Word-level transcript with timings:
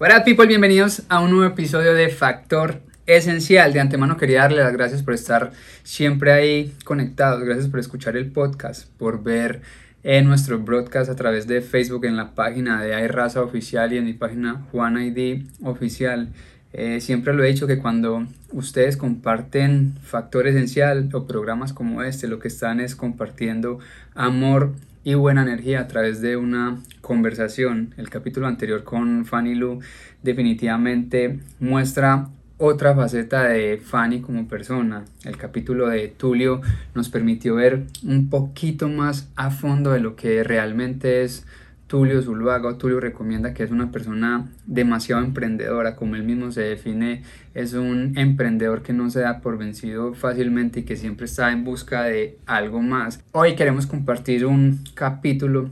Hola 0.00 0.22
people, 0.22 0.46
bienvenidos 0.46 1.02
a 1.08 1.18
un 1.18 1.32
nuevo 1.32 1.52
episodio 1.52 1.92
de 1.92 2.08
Factor 2.08 2.82
Esencial. 3.06 3.72
De 3.72 3.80
antemano 3.80 4.16
quería 4.16 4.42
darle 4.42 4.58
las 4.58 4.72
gracias 4.72 5.02
por 5.02 5.12
estar 5.12 5.50
siempre 5.82 6.30
ahí 6.30 6.72
conectados, 6.84 7.42
gracias 7.42 7.66
por 7.66 7.80
escuchar 7.80 8.16
el 8.16 8.30
podcast, 8.30 8.88
por 8.96 9.24
ver 9.24 9.60
en 10.04 10.26
nuestro 10.26 10.60
broadcast 10.60 11.10
a 11.10 11.16
través 11.16 11.48
de 11.48 11.62
Facebook 11.62 12.04
en 12.04 12.16
la 12.16 12.36
página 12.36 12.80
de 12.80 13.02
iRaza 13.02 13.42
Oficial 13.42 13.92
y 13.92 13.96
en 13.96 14.04
mi 14.04 14.12
página 14.12 14.64
Juan 14.70 15.02
ID 15.02 15.46
Oficial. 15.64 16.28
Eh, 16.72 17.00
siempre 17.00 17.34
lo 17.34 17.42
he 17.42 17.48
dicho 17.48 17.66
que 17.66 17.78
cuando 17.78 18.24
ustedes 18.52 18.96
comparten 18.96 19.94
Factor 20.00 20.46
Esencial 20.46 21.08
o 21.12 21.26
programas 21.26 21.72
como 21.72 22.04
este, 22.04 22.28
lo 22.28 22.38
que 22.38 22.46
están 22.46 22.78
es 22.78 22.94
compartiendo 22.94 23.80
amor 24.14 24.74
y 25.04 25.14
buena 25.14 25.42
energía 25.42 25.80
a 25.80 25.88
través 25.88 26.20
de 26.20 26.36
una 26.36 26.78
conversación. 27.00 27.94
El 27.96 28.10
capítulo 28.10 28.46
anterior 28.46 28.84
con 28.84 29.24
Fanny 29.24 29.54
Lu 29.54 29.80
definitivamente 30.22 31.40
muestra 31.60 32.28
otra 32.58 32.94
faceta 32.94 33.44
de 33.44 33.78
Fanny 33.78 34.20
como 34.20 34.48
persona. 34.48 35.04
El 35.24 35.36
capítulo 35.36 35.88
de 35.88 36.08
Tulio 36.08 36.60
nos 36.94 37.08
permitió 37.08 37.54
ver 37.54 37.84
un 38.04 38.28
poquito 38.28 38.88
más 38.88 39.30
a 39.36 39.50
fondo 39.50 39.92
de 39.92 40.00
lo 40.00 40.16
que 40.16 40.42
realmente 40.42 41.22
es 41.22 41.46
Tulio 41.88 42.22
Zulvaga. 42.22 42.78
Tulio 42.78 43.00
recomienda 43.00 43.54
que 43.54 43.64
es 43.64 43.72
una 43.72 43.90
persona 43.90 44.46
demasiado 44.66 45.24
emprendedora, 45.24 45.96
como 45.96 46.14
él 46.14 46.22
mismo 46.22 46.52
se 46.52 46.60
define, 46.60 47.22
es 47.54 47.72
un 47.72 48.16
emprendedor 48.16 48.82
que 48.82 48.92
no 48.92 49.10
se 49.10 49.20
da 49.20 49.40
por 49.40 49.58
vencido 49.58 50.14
fácilmente 50.14 50.80
y 50.80 50.82
que 50.84 50.96
siempre 50.96 51.26
está 51.26 51.50
en 51.50 51.64
busca 51.64 52.04
de 52.04 52.38
algo 52.46 52.82
más. 52.82 53.24
Hoy 53.32 53.56
queremos 53.56 53.86
compartir 53.86 54.46
un 54.46 54.84
capítulo 54.94 55.70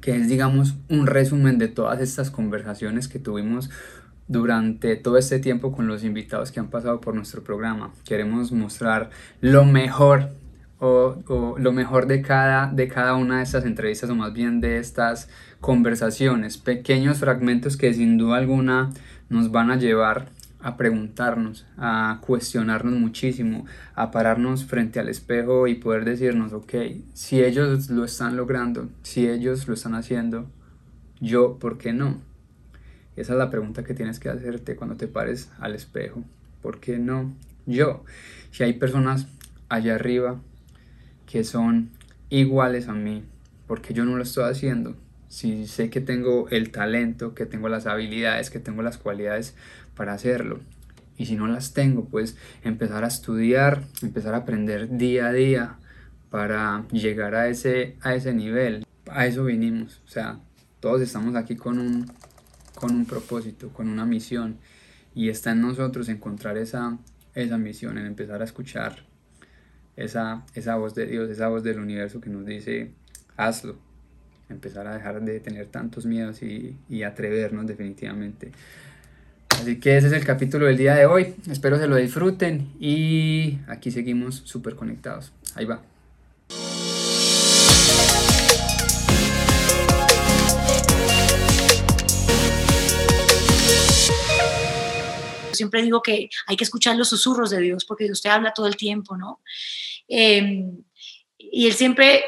que 0.00 0.16
es 0.16 0.28
digamos 0.28 0.76
un 0.90 1.06
resumen 1.06 1.58
de 1.58 1.68
todas 1.68 2.00
estas 2.00 2.30
conversaciones 2.30 3.08
que 3.08 3.18
tuvimos 3.18 3.70
durante 4.28 4.96
todo 4.96 5.16
este 5.16 5.38
tiempo 5.38 5.72
con 5.72 5.86
los 5.86 6.04
invitados 6.04 6.50
que 6.50 6.60
han 6.60 6.68
pasado 6.70 7.00
por 7.00 7.14
nuestro 7.14 7.42
programa. 7.42 7.92
Queremos 8.04 8.52
mostrar 8.52 9.10
lo 9.40 9.64
mejor 9.64 10.30
o, 10.78 11.56
lo 11.58 11.72
mejor 11.72 12.06
de 12.06 12.22
cada, 12.22 12.70
de 12.70 12.88
cada 12.88 13.14
una 13.14 13.38
de 13.38 13.42
estas 13.44 13.64
entrevistas 13.64 14.10
o 14.10 14.14
más 14.14 14.32
bien 14.32 14.60
de 14.60 14.78
estas 14.78 15.28
conversaciones, 15.60 16.58
pequeños 16.58 17.18
fragmentos 17.18 17.76
que 17.76 17.94
sin 17.94 18.18
duda 18.18 18.36
alguna 18.36 18.90
nos 19.28 19.50
van 19.50 19.70
a 19.70 19.76
llevar 19.76 20.28
a 20.60 20.76
preguntarnos, 20.76 21.66
a 21.76 22.18
cuestionarnos 22.26 22.94
muchísimo, 22.94 23.66
a 23.94 24.10
pararnos 24.10 24.64
frente 24.64 24.98
al 24.98 25.08
espejo 25.08 25.68
y 25.68 25.76
poder 25.76 26.04
decirnos, 26.04 26.52
ok, 26.52 26.74
si 27.14 27.42
ellos 27.42 27.88
lo 27.90 28.04
están 28.04 28.36
logrando, 28.36 28.88
si 29.02 29.28
ellos 29.28 29.68
lo 29.68 29.74
están 29.74 29.94
haciendo, 29.94 30.50
yo, 31.20 31.58
¿por 31.58 31.78
qué 31.78 31.92
no? 31.92 32.20
Esa 33.16 33.32
es 33.32 33.38
la 33.38 33.50
pregunta 33.50 33.84
que 33.84 33.94
tienes 33.94 34.18
que 34.18 34.28
hacerte 34.28 34.76
cuando 34.76 34.96
te 34.96 35.06
pares 35.06 35.50
al 35.58 35.74
espejo. 35.74 36.22
¿Por 36.60 36.80
qué 36.80 36.98
no 36.98 37.32
yo? 37.64 38.04
Si 38.50 38.62
hay 38.62 38.74
personas 38.74 39.26
allá 39.68 39.94
arriba 39.94 40.40
que 41.26 41.44
son 41.44 41.90
iguales 42.30 42.88
a 42.88 42.92
mí, 42.92 43.24
porque 43.66 43.94
yo 43.94 44.04
no 44.04 44.16
lo 44.16 44.22
estoy 44.22 44.44
haciendo. 44.50 44.96
Si 45.28 45.66
sé 45.66 45.90
que 45.90 46.00
tengo 46.00 46.48
el 46.50 46.70
talento, 46.70 47.34
que 47.34 47.46
tengo 47.46 47.68
las 47.68 47.86
habilidades, 47.86 48.50
que 48.50 48.60
tengo 48.60 48.82
las 48.82 48.96
cualidades 48.96 49.54
para 49.96 50.14
hacerlo. 50.14 50.60
Y 51.18 51.26
si 51.26 51.34
no 51.34 51.46
las 51.46 51.72
tengo, 51.72 52.04
pues 52.04 52.36
empezar 52.62 53.04
a 53.04 53.08
estudiar, 53.08 53.82
empezar 54.02 54.34
a 54.34 54.38
aprender 54.38 54.96
día 54.96 55.26
a 55.26 55.32
día 55.32 55.76
para 56.30 56.86
llegar 56.92 57.34
a 57.34 57.48
ese, 57.48 57.96
a 58.02 58.14
ese 58.14 58.34
nivel. 58.34 58.86
A 59.08 59.26
eso 59.26 59.44
vinimos. 59.44 60.02
O 60.06 60.08
sea, 60.08 60.40
todos 60.80 61.00
estamos 61.00 61.34
aquí 61.34 61.56
con 61.56 61.78
un, 61.78 62.12
con 62.74 62.94
un 62.94 63.06
propósito, 63.06 63.70
con 63.70 63.88
una 63.88 64.04
misión. 64.04 64.58
Y 65.14 65.30
está 65.30 65.52
en 65.52 65.62
nosotros 65.62 66.08
encontrar 66.08 66.58
esa, 66.58 66.98
esa 67.34 67.56
misión, 67.56 67.96
en 67.98 68.06
empezar 68.06 68.42
a 68.42 68.44
escuchar 68.44 69.05
esa, 69.96 70.44
esa 70.54 70.76
voz 70.76 70.94
de 70.94 71.06
Dios, 71.06 71.30
esa 71.30 71.48
voz 71.48 71.62
del 71.62 71.78
universo 71.80 72.20
que 72.20 72.30
nos 72.30 72.46
dice, 72.46 72.90
hazlo. 73.36 73.76
Empezar 74.48 74.86
a 74.86 74.94
dejar 74.94 75.20
de 75.22 75.40
tener 75.40 75.66
tantos 75.66 76.06
miedos 76.06 76.42
y, 76.42 76.76
y 76.88 77.02
atrevernos 77.02 77.66
definitivamente. 77.66 78.52
Así 79.48 79.80
que 79.80 79.96
ese 79.96 80.08
es 80.08 80.12
el 80.12 80.24
capítulo 80.24 80.66
del 80.66 80.76
día 80.76 80.94
de 80.94 81.06
hoy. 81.06 81.34
Espero 81.50 81.78
se 81.78 81.88
lo 81.88 81.96
disfruten 81.96 82.72
y 82.78 83.58
aquí 83.66 83.90
seguimos 83.90 84.42
súper 84.44 84.76
conectados. 84.76 85.32
Ahí 85.54 85.64
va. 85.64 85.82
siempre 95.56 95.82
digo 95.82 96.02
que 96.02 96.28
hay 96.46 96.56
que 96.56 96.64
escuchar 96.64 96.96
los 96.96 97.08
susurros 97.08 97.50
de 97.50 97.60
Dios 97.60 97.84
porque 97.84 98.08
te 98.22 98.28
habla 98.28 98.52
todo 98.52 98.66
el 98.66 98.76
tiempo, 98.76 99.16
¿no? 99.16 99.40
Em, 100.08 100.82
y 101.38 101.66
él 101.66 101.74
siempre, 101.74 102.24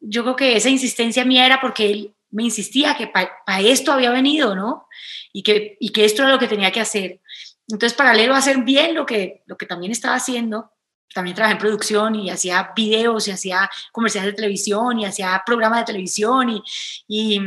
yo 0.00 0.22
creo 0.22 0.36
que 0.36 0.56
esa 0.56 0.68
insistencia 0.68 1.24
mía 1.24 1.46
era 1.46 1.60
porque 1.60 1.90
él 1.90 2.14
me 2.30 2.44
insistía 2.44 2.96
que 2.96 3.06
para 3.06 3.60
esto 3.60 3.92
había 3.92 4.10
venido, 4.10 4.54
¿no? 4.54 4.88
Y 5.32 5.42
que, 5.42 5.76
y 5.80 5.90
que 5.90 6.04
esto 6.04 6.22
era 6.22 6.32
lo 6.32 6.38
que 6.38 6.48
tenía 6.48 6.72
que 6.72 6.80
hacer. 6.80 7.20
Entonces, 7.68 7.96
paralelo 7.96 8.34
a 8.34 8.38
hacer 8.38 8.58
bien 8.58 8.94
lo 8.94 9.06
que, 9.06 9.42
lo 9.46 9.56
que 9.56 9.66
también 9.66 9.92
estaba 9.92 10.16
haciendo, 10.16 10.72
también 11.14 11.36
trabajé 11.36 11.52
en 11.52 11.58
producción 11.58 12.14
y 12.14 12.30
hacía 12.30 12.72
videos 12.74 13.28
y 13.28 13.32
hacía 13.32 13.70
comerciales 13.92 14.32
de 14.32 14.36
televisión 14.36 14.98
y 14.98 15.04
hacía 15.04 15.42
programas 15.44 15.80
de 15.80 15.86
televisión 15.86 16.48
y, 16.48 16.62
y 17.06 17.40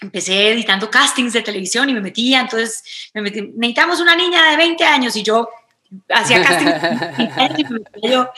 empecé 0.00 0.52
editando 0.52 0.90
castings 0.90 1.32
de 1.32 1.42
televisión 1.42 1.88
y 1.88 1.94
me 1.94 2.00
metía, 2.00 2.40
entonces 2.40 3.10
me 3.14 3.22
metí, 3.22 3.42
necesitamos 3.56 4.00
una 4.00 4.14
niña 4.14 4.50
de 4.50 4.56
20 4.56 4.84
años 4.84 5.16
y 5.16 5.22
yo 5.22 5.48
hacía 6.08 6.42
castings 6.42 7.68
y 8.02 8.10
yo, 8.10 8.30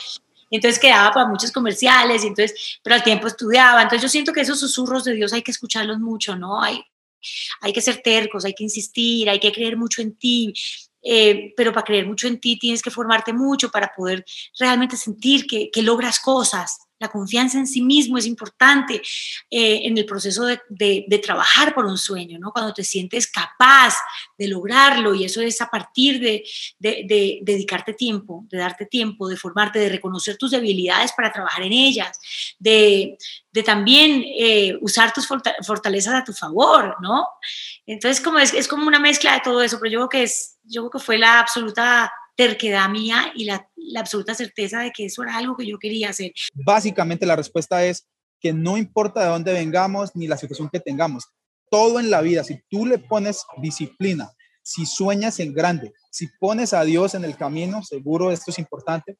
entonces 0.51 0.79
quedaba 0.79 1.11
para 1.13 1.27
muchos 1.27 1.51
comerciales, 1.51 2.23
entonces, 2.23 2.79
pero 2.83 2.95
al 2.95 3.03
tiempo 3.03 3.27
estudiaba, 3.27 3.81
entonces 3.81 4.03
yo 4.03 4.09
siento 4.09 4.33
que 4.33 4.41
esos 4.41 4.59
susurros 4.59 5.03
de 5.03 5.13
Dios 5.13 5.33
hay 5.33 5.41
que 5.41 5.51
escucharlos 5.51 5.99
mucho, 5.99 6.35
¿no? 6.35 6.61
Hay, 6.61 6.83
hay 7.61 7.73
que 7.73 7.81
ser 7.81 8.01
tercos, 8.03 8.45
hay 8.45 8.53
que 8.53 8.63
insistir, 8.63 9.29
hay 9.29 9.39
que 9.39 9.51
creer 9.51 9.77
mucho 9.77 10.01
en 10.01 10.15
ti, 10.15 10.53
eh, 11.03 11.53
pero 11.55 11.71
para 11.73 11.85
creer 11.85 12.05
mucho 12.05 12.27
en 12.27 12.39
ti 12.39 12.59
tienes 12.59 12.81
que 12.81 12.91
formarte 12.91 13.33
mucho 13.33 13.71
para 13.71 13.91
poder 13.95 14.23
realmente 14.59 14.97
sentir 14.97 15.47
que, 15.47 15.71
que 15.71 15.81
logras 15.81 16.19
cosas, 16.19 16.79
la 17.01 17.09
confianza 17.09 17.57
en 17.57 17.65
sí 17.65 17.81
mismo 17.81 18.19
es 18.19 18.27
importante 18.27 19.01
eh, 19.49 19.81
en 19.83 19.97
el 19.97 20.05
proceso 20.05 20.45
de, 20.45 21.21
trabajar 21.23 21.73
por 21.73 21.85
un 21.85 21.97
sueño, 21.97 22.37
¿no? 22.37 22.51
Cuando 22.51 22.73
te 22.73 22.83
sientes 22.83 23.25
capaz 23.25 23.95
de 24.37 24.47
lograrlo 24.47 25.15
y 25.15 25.25
eso 25.25 25.41
es 25.41 25.59
a 25.61 25.69
partir 25.69 26.19
de, 26.19 26.43
dedicarte 26.79 27.93
tiempo, 27.93 28.45
de 28.49 28.59
darte 28.59 28.85
tiempo, 28.85 29.27
de 29.27 29.35
formarte, 29.35 29.79
de 29.79 29.89
reconocer 29.89 30.37
tus 30.37 30.51
debilidades 30.51 31.11
para 31.13 31.31
trabajar 31.31 31.63
en 31.63 31.73
ellas, 31.73 32.19
de, 32.59 33.17
también 33.65 34.23
eh, 34.37 34.77
usar 34.81 35.11
tus 35.11 35.27
fortalezas 35.27 36.13
a 36.13 36.23
tu 36.23 36.33
favor, 36.33 36.97
¿no? 37.01 37.25
Entonces 37.87 38.23
como 38.23 38.37
es, 38.37 38.53
es 38.53 38.67
como 38.67 38.85
una 38.85 38.99
mezcla 38.99 39.33
de 39.33 39.41
todo 39.41 39.63
eso, 39.63 39.79
pero 39.79 39.91
yo 39.91 39.99
creo 39.99 40.09
que 40.09 40.23
es, 40.23 40.59
yo 40.63 40.83
creo 40.83 40.91
que 40.91 41.05
fue 41.05 41.17
la 41.17 41.39
absoluta 41.39 42.13
terquedad 42.35 42.89
mía 42.89 43.31
y 43.35 43.45
la, 43.45 43.67
absoluta 43.99 44.33
certeza 44.33 44.81
de 44.81 44.91
que 44.91 45.05
eso 45.05 45.23
era 45.23 45.37
algo 45.37 45.55
que 45.55 45.65
yo 45.65 45.77
quería 45.77 46.09
hacer. 46.09 46.31
Básicamente 46.53 47.25
la 47.25 47.35
respuesta 47.35 47.85
es 47.85 48.07
que 48.39 48.53
no 48.53 48.77
importa 48.77 49.21
de 49.21 49.29
dónde 49.29 49.53
vengamos 49.53 50.11
ni 50.15 50.27
la 50.27 50.37
situación 50.37 50.69
que 50.71 50.79
tengamos, 50.79 51.27
todo 51.69 51.99
en 51.99 52.09
la 52.09 52.21
vida, 52.21 52.43
si 52.43 52.59
tú 52.69 52.85
le 52.85 52.97
pones 52.97 53.45
disciplina, 53.61 54.31
si 54.63 54.85
sueñas 54.85 55.39
en 55.39 55.53
grande, 55.53 55.93
si 56.11 56.27
pones 56.39 56.73
a 56.73 56.83
Dios 56.83 57.15
en 57.15 57.23
el 57.23 57.37
camino, 57.37 57.83
seguro 57.83 58.31
esto 58.31 58.51
es 58.51 58.59
importante, 58.59 59.17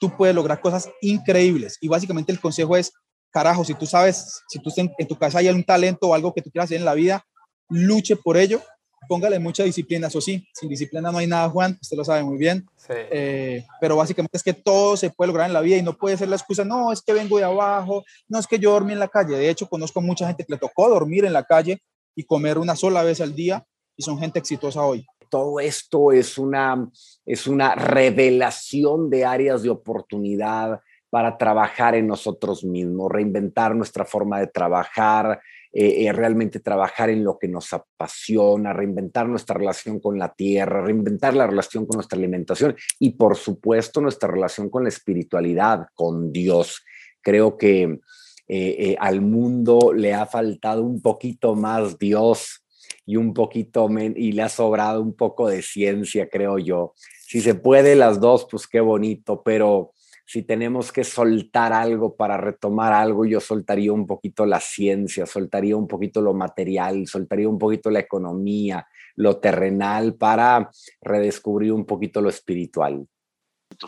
tú 0.00 0.16
puedes 0.16 0.34
lograr 0.34 0.60
cosas 0.60 0.88
increíbles. 1.02 1.78
Y 1.80 1.88
básicamente 1.88 2.32
el 2.32 2.40
consejo 2.40 2.76
es, 2.76 2.92
carajo, 3.30 3.64
si 3.64 3.74
tú 3.74 3.86
sabes, 3.86 4.42
si 4.48 4.60
tú 4.60 4.70
en, 4.76 4.92
en 4.96 5.08
tu 5.08 5.18
casa 5.18 5.38
hay 5.38 5.48
un 5.48 5.64
talento 5.64 6.08
o 6.08 6.14
algo 6.14 6.32
que 6.32 6.42
tú 6.42 6.50
quieras 6.50 6.68
hacer 6.68 6.78
en 6.78 6.84
la 6.84 6.94
vida, 6.94 7.26
luche 7.68 8.16
por 8.16 8.36
ello 8.36 8.62
póngale 9.08 9.38
mucha 9.38 9.64
disciplina, 9.64 10.08
eso 10.08 10.20
sí, 10.20 10.46
sin 10.52 10.68
disciplina 10.68 11.10
no 11.10 11.18
hay 11.18 11.26
nada, 11.26 11.48
Juan, 11.48 11.78
usted 11.80 11.96
lo 11.96 12.04
sabe 12.04 12.22
muy 12.22 12.36
bien, 12.38 12.66
eh, 12.88 13.64
pero 13.80 13.96
básicamente 13.96 14.36
es 14.36 14.42
que 14.42 14.52
todo 14.52 14.96
se 14.96 15.10
puede 15.10 15.28
lograr 15.28 15.46
en 15.46 15.52
la 15.52 15.60
vida 15.60 15.76
y 15.76 15.82
no 15.82 15.96
puede 15.96 16.16
ser 16.16 16.28
la 16.28 16.36
excusa, 16.36 16.64
no, 16.64 16.92
es 16.92 17.02
que 17.02 17.12
vengo 17.12 17.38
de 17.38 17.44
abajo, 17.44 18.04
no 18.28 18.38
es 18.38 18.46
que 18.46 18.58
yo 18.58 18.72
dormí 18.72 18.92
en 18.92 18.98
la 18.98 19.08
calle, 19.08 19.36
de 19.36 19.50
hecho 19.50 19.68
conozco 19.68 20.00
mucha 20.00 20.26
gente 20.26 20.44
que 20.44 20.52
le 20.52 20.58
tocó 20.58 20.88
dormir 20.88 21.24
en 21.24 21.32
la 21.32 21.44
calle 21.44 21.80
y 22.14 22.24
comer 22.24 22.58
una 22.58 22.76
sola 22.76 23.02
vez 23.02 23.20
al 23.20 23.34
día 23.34 23.64
y 23.96 24.02
son 24.02 24.18
gente 24.18 24.38
exitosa 24.38 24.82
hoy. 24.82 25.06
Todo 25.30 25.58
esto 25.58 26.12
es 26.12 26.38
una, 26.38 26.88
es 27.26 27.46
una 27.46 27.74
revelación 27.74 29.10
de 29.10 29.24
áreas 29.24 29.62
de 29.62 29.70
oportunidad 29.70 30.80
para 31.10 31.38
trabajar 31.38 31.94
en 31.94 32.06
nosotros 32.06 32.64
mismos, 32.64 33.10
reinventar 33.10 33.74
nuestra 33.74 34.04
forma 34.04 34.40
de 34.40 34.48
trabajar, 34.48 35.40
eh, 35.76 36.06
eh, 36.06 36.12
realmente 36.12 36.60
trabajar 36.60 37.10
en 37.10 37.24
lo 37.24 37.36
que 37.36 37.48
nos 37.48 37.72
apasiona, 37.72 38.72
reinventar 38.72 39.28
nuestra 39.28 39.56
relación 39.56 39.98
con 39.98 40.20
la 40.20 40.32
tierra, 40.32 40.82
reinventar 40.82 41.34
la 41.34 41.48
relación 41.48 41.84
con 41.84 41.96
nuestra 41.96 42.16
alimentación 42.16 42.76
y 43.00 43.10
por 43.10 43.36
supuesto 43.36 44.00
nuestra 44.00 44.28
relación 44.30 44.70
con 44.70 44.84
la 44.84 44.90
espiritualidad, 44.90 45.88
con 45.94 46.30
Dios. 46.30 46.84
Creo 47.20 47.56
que 47.56 47.98
eh, 48.46 48.96
al 49.00 49.20
mundo 49.20 49.92
le 49.92 50.14
ha 50.14 50.26
faltado 50.26 50.84
un 50.84 51.02
poquito 51.02 51.56
más 51.56 51.98
Dios 51.98 52.64
y 53.04 53.16
un 53.16 53.34
poquito, 53.34 53.88
y 53.90 54.30
le 54.30 54.42
ha 54.42 54.48
sobrado 54.48 55.02
un 55.02 55.14
poco 55.14 55.48
de 55.48 55.60
ciencia, 55.60 56.28
creo 56.28 56.58
yo. 56.58 56.94
Si 57.26 57.40
se 57.40 57.56
puede 57.56 57.96
las 57.96 58.20
dos, 58.20 58.46
pues 58.48 58.68
qué 58.68 58.78
bonito, 58.78 59.42
pero 59.42 59.93
si 60.26 60.42
tenemos 60.42 60.90
que 60.90 61.04
soltar 61.04 61.72
algo 61.72 62.16
para 62.16 62.36
retomar 62.36 62.92
algo, 62.92 63.26
yo 63.26 63.40
soltaría 63.40 63.92
un 63.92 64.06
poquito 64.06 64.46
la 64.46 64.60
ciencia, 64.60 65.26
soltaría 65.26 65.76
un 65.76 65.86
poquito 65.86 66.22
lo 66.22 66.32
material, 66.32 67.06
soltaría 67.06 67.48
un 67.48 67.58
poquito 67.58 67.90
la 67.90 68.00
economía, 68.00 68.86
lo 69.16 69.36
terrenal 69.36 70.14
para 70.14 70.70
redescubrir 71.02 71.72
un 71.72 71.84
poquito 71.84 72.20
lo 72.20 72.30
espiritual. 72.30 73.06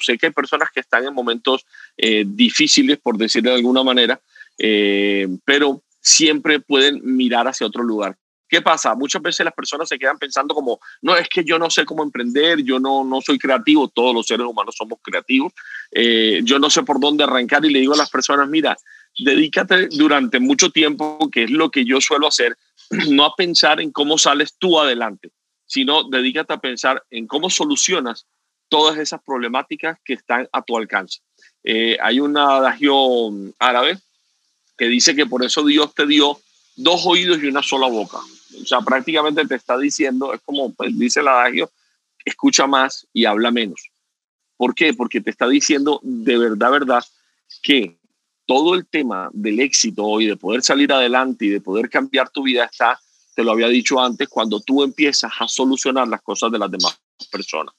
Sé 0.01 0.19
que 0.19 0.27
hay 0.27 0.33
personas 0.33 0.71
que 0.75 0.81
están 0.81 1.07
en 1.07 1.15
momentos 1.15 1.65
eh, 1.97 2.25
difíciles, 2.27 2.99
por 2.99 3.17
decirlo 3.17 3.51
de 3.51 3.57
alguna 3.57 3.83
manera, 3.83 4.21
eh, 4.59 5.29
pero 5.45 5.85
siempre 6.01 6.61
pueden 6.61 7.01
mirar 7.03 7.49
hacia 7.49 7.67
otro 7.67 7.83
lugar. 7.83 8.17
¿Qué 8.49 8.63
pasa? 8.63 8.95
Muchas 8.95 9.21
veces 9.23 9.45
las 9.45 9.55
personas 9.55 9.89
se 9.89 9.99
quedan 9.99 10.19
pensando 10.19 10.55
como, 10.55 10.79
no, 11.03 11.17
es 11.17 11.29
que 11.29 11.45
yo 11.45 11.59
no 11.59 11.69
sé 11.69 11.85
cómo 11.85 12.03
emprender, 12.03 12.63
yo 12.63 12.79
no, 12.79 13.05
no 13.05 13.21
soy 13.21 13.39
creativo, 13.39 13.89
todos 13.89 14.15
los 14.15 14.27
seres 14.27 14.47
humanos 14.47 14.75
somos 14.77 14.99
creativos, 15.03 15.53
eh, 15.91 16.41
yo 16.45 16.59
no 16.59 16.71
sé 16.71 16.83
por 16.85 17.01
dónde 17.01 17.25
arrancar 17.25 17.65
y 17.65 17.71
le 17.71 17.81
digo 17.81 17.95
a 17.95 17.97
las 17.97 18.11
personas, 18.11 18.49
mira, 18.49 18.77
dedícate 19.19 19.89
durante 19.89 20.39
mucho 20.39 20.71
tiempo, 20.71 21.29
que 21.31 21.45
es 21.45 21.51
lo 21.51 21.71
que 21.71 21.85
yo 21.85 22.01
suelo 22.01 22.29
hacer, 22.29 22.57
no 23.09 23.25
a 23.25 23.35
pensar 23.35 23.81
en 23.81 23.91
cómo 23.91 24.17
sales 24.17 24.55
tú 24.59 24.79
adelante, 24.79 25.31
sino 25.67 26.09
dedícate 26.09 26.53
a 26.53 26.59
pensar 26.59 27.03
en 27.11 27.27
cómo 27.27 27.51
solucionas 27.51 28.27
todas 28.69 28.99
esas 28.99 29.21
problemáticas 29.25 29.99
que 30.05 30.15
están 30.15 30.49
a 30.53 30.63
tu 30.63 30.77
alcance. 30.77 31.21
Eh, 31.65 31.97
hay 32.01 32.21
un 32.21 32.37
adagio 32.37 32.95
árabe 33.59 33.99
que 34.77 34.87
dice 34.87 35.17
que 35.17 35.27
por 35.27 35.45
eso 35.45 35.65
Dios 35.65 35.95
te 35.95 36.07
dio 36.07 36.39
dos 36.77 37.07
oídos 37.07 37.43
y 37.43 37.47
una 37.47 37.63
sola 37.63 37.89
boca. 37.89 38.19
O 38.63 38.67
sea, 38.67 38.81
prácticamente 38.81 39.47
te 39.47 39.55
está 39.55 39.79
diciendo, 39.79 40.33
es 40.33 40.41
como 40.45 40.73
pues, 40.73 40.97
dice 40.99 41.21
el 41.21 41.29
adagio, 41.29 41.71
escucha 42.25 42.67
más 42.67 43.07
y 43.13 43.25
habla 43.25 43.51
menos. 43.51 43.91
¿Por 44.57 44.75
qué? 44.75 44.95
Porque 44.95 45.21
te 45.21 45.31
está 45.31 45.49
diciendo 45.49 46.01
de 46.03 46.39
verdad, 46.39 46.71
verdad, 46.71 47.05
que 47.63 47.99
todo 48.47 48.75
el 48.75 48.87
tema 48.87 49.29
del 49.33 49.61
éxito 49.61 50.21
y 50.21 50.27
de 50.27 50.37
poder 50.37 50.63
salir 50.63 50.93
adelante 50.93 51.47
y 51.47 51.51
de 51.51 51.61
poder 51.61 51.91
cambiar 51.91 52.31
tu 52.31 52.45
vida 52.45 52.65
está, 52.65 52.99
te 53.35 53.45
lo 53.45 53.53
había 53.53 53.69
dicho 53.69 54.01
antes, 54.01 54.29
cuando 54.29 54.61
tú 54.61 54.83
empiezas 54.83 55.33
a 55.39 55.49
solucionar 55.49 56.09
las 56.09 56.23
cosas 56.23 56.51
de 56.53 56.59
las 56.59 56.71
demás 56.71 56.99
personas. 57.31 57.75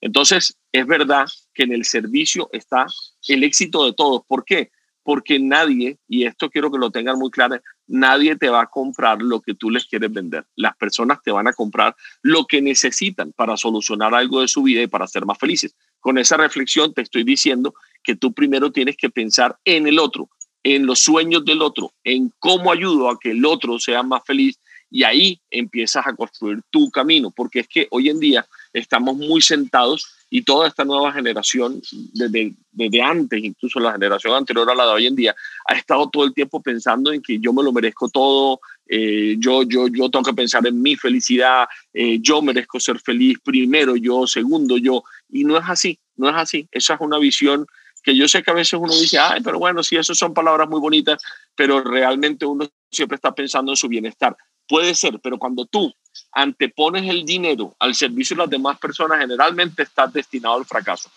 Entonces, 0.00 0.56
es 0.72 0.86
verdad 0.86 1.26
que 1.54 1.64
en 1.64 1.72
el 1.72 1.84
servicio 1.84 2.48
está 2.52 2.86
el 3.28 3.44
éxito 3.44 3.84
de 3.84 3.92
todos. 3.92 4.22
¿Por 4.26 4.44
qué? 4.44 4.70
Porque 5.02 5.38
nadie, 5.38 5.98
y 6.08 6.24
esto 6.24 6.50
quiero 6.50 6.70
que 6.70 6.78
lo 6.78 6.90
tengan 6.90 7.18
muy 7.18 7.30
claro, 7.30 7.60
nadie 7.86 8.36
te 8.36 8.48
va 8.48 8.62
a 8.62 8.66
comprar 8.66 9.20
lo 9.20 9.40
que 9.40 9.54
tú 9.54 9.70
les 9.70 9.84
quieres 9.86 10.12
vender. 10.12 10.46
Las 10.56 10.76
personas 10.76 11.22
te 11.22 11.30
van 11.30 11.48
a 11.48 11.52
comprar 11.52 11.94
lo 12.22 12.46
que 12.46 12.62
necesitan 12.62 13.32
para 13.32 13.56
solucionar 13.56 14.14
algo 14.14 14.40
de 14.40 14.48
su 14.48 14.62
vida 14.62 14.82
y 14.82 14.86
para 14.86 15.06
ser 15.06 15.24
más 15.26 15.38
felices. 15.38 15.74
Con 16.00 16.18
esa 16.18 16.36
reflexión 16.36 16.92
te 16.94 17.02
estoy 17.02 17.24
diciendo 17.24 17.74
que 18.02 18.16
tú 18.16 18.32
primero 18.32 18.72
tienes 18.72 18.96
que 18.96 19.10
pensar 19.10 19.56
en 19.64 19.86
el 19.86 19.98
otro, 19.98 20.28
en 20.62 20.86
los 20.86 21.00
sueños 21.00 21.44
del 21.44 21.62
otro, 21.62 21.92
en 22.04 22.32
cómo 22.38 22.72
ayudo 22.72 23.10
a 23.10 23.18
que 23.18 23.32
el 23.32 23.44
otro 23.44 23.78
sea 23.78 24.02
más 24.02 24.22
feliz 24.24 24.58
y 24.90 25.04
ahí 25.04 25.40
empiezas 25.50 26.06
a 26.06 26.14
construir 26.14 26.60
tu 26.70 26.90
camino, 26.90 27.30
porque 27.30 27.60
es 27.60 27.68
que 27.68 27.88
hoy 27.90 28.10
en 28.10 28.20
día 28.20 28.46
estamos 28.72 29.16
muy 29.16 29.40
sentados 29.40 30.21
y 30.34 30.44
toda 30.44 30.66
esta 30.66 30.82
nueva 30.82 31.12
generación, 31.12 31.82
desde, 32.14 33.02
antes, 33.02 33.44
incluso 33.44 33.78
la 33.78 33.92
generación 33.92 34.32
anterior 34.32 34.68
a 34.70 34.74
la 34.74 34.86
de 34.86 34.92
hoy 34.92 35.06
en 35.06 35.14
día, 35.14 35.36
ha 35.66 35.74
estado 35.74 36.08
todo 36.08 36.24
el 36.24 36.32
tiempo 36.32 36.62
pensando 36.62 37.12
en 37.12 37.20
que 37.20 37.38
yo 37.38 37.52
me 37.52 37.62
lo 37.62 37.70
merezco 37.70 38.08
todo, 38.08 38.58
eh, 38.88 39.36
yo, 39.38 39.62
yo, 39.64 39.88
yo 39.88 40.10
tengo 40.10 40.24
que 40.24 40.32
pensar 40.32 40.66
en 40.66 40.80
mi 40.80 40.96
felicidad, 40.96 41.66
eh, 41.92 42.18
yo 42.22 42.40
merezco 42.40 42.80
ser 42.80 42.98
feliz 42.98 43.40
primero, 43.44 43.94
yo 43.94 44.26
segundo, 44.26 44.78
yo, 44.78 45.04
y 45.28 45.44
no 45.44 45.58
es 45.58 45.64
así, 45.68 45.98
no 46.16 46.30
es 46.30 46.34
así, 46.34 46.66
esa 46.72 46.94
es 46.94 47.00
una 47.02 47.18
visión 47.18 47.66
que 48.02 48.16
yo 48.16 48.26
sé 48.26 48.42
que 48.42 48.52
a 48.52 48.54
veces 48.54 48.80
uno 48.80 48.94
dice, 48.94 49.18
ay, 49.18 49.42
pero 49.42 49.58
bueno, 49.58 49.82
sí, 49.82 49.96
eso 49.96 50.14
son 50.14 50.32
palabras 50.32 50.66
muy 50.66 50.80
bonitas, 50.80 51.22
pero 51.54 51.84
realmente 51.84 52.46
uno 52.46 52.66
siempre 52.90 53.16
está 53.16 53.34
pensando 53.34 53.72
en 53.72 53.76
su 53.76 53.86
bienestar. 53.86 54.34
Puede 54.66 54.94
ser, 54.94 55.20
pero 55.22 55.38
cuando 55.38 55.66
tú 55.66 55.92
antepones 56.32 57.08
el 57.08 57.24
dinero 57.24 57.74
al 57.78 57.94
servicio 57.94 58.36
de 58.36 58.42
las 58.42 58.50
demás 58.50 58.78
personas, 58.78 59.20
generalmente 59.20 59.82
estás 59.82 60.12
destinado 60.12 60.56
al 60.56 60.64
fracaso. 60.64 61.10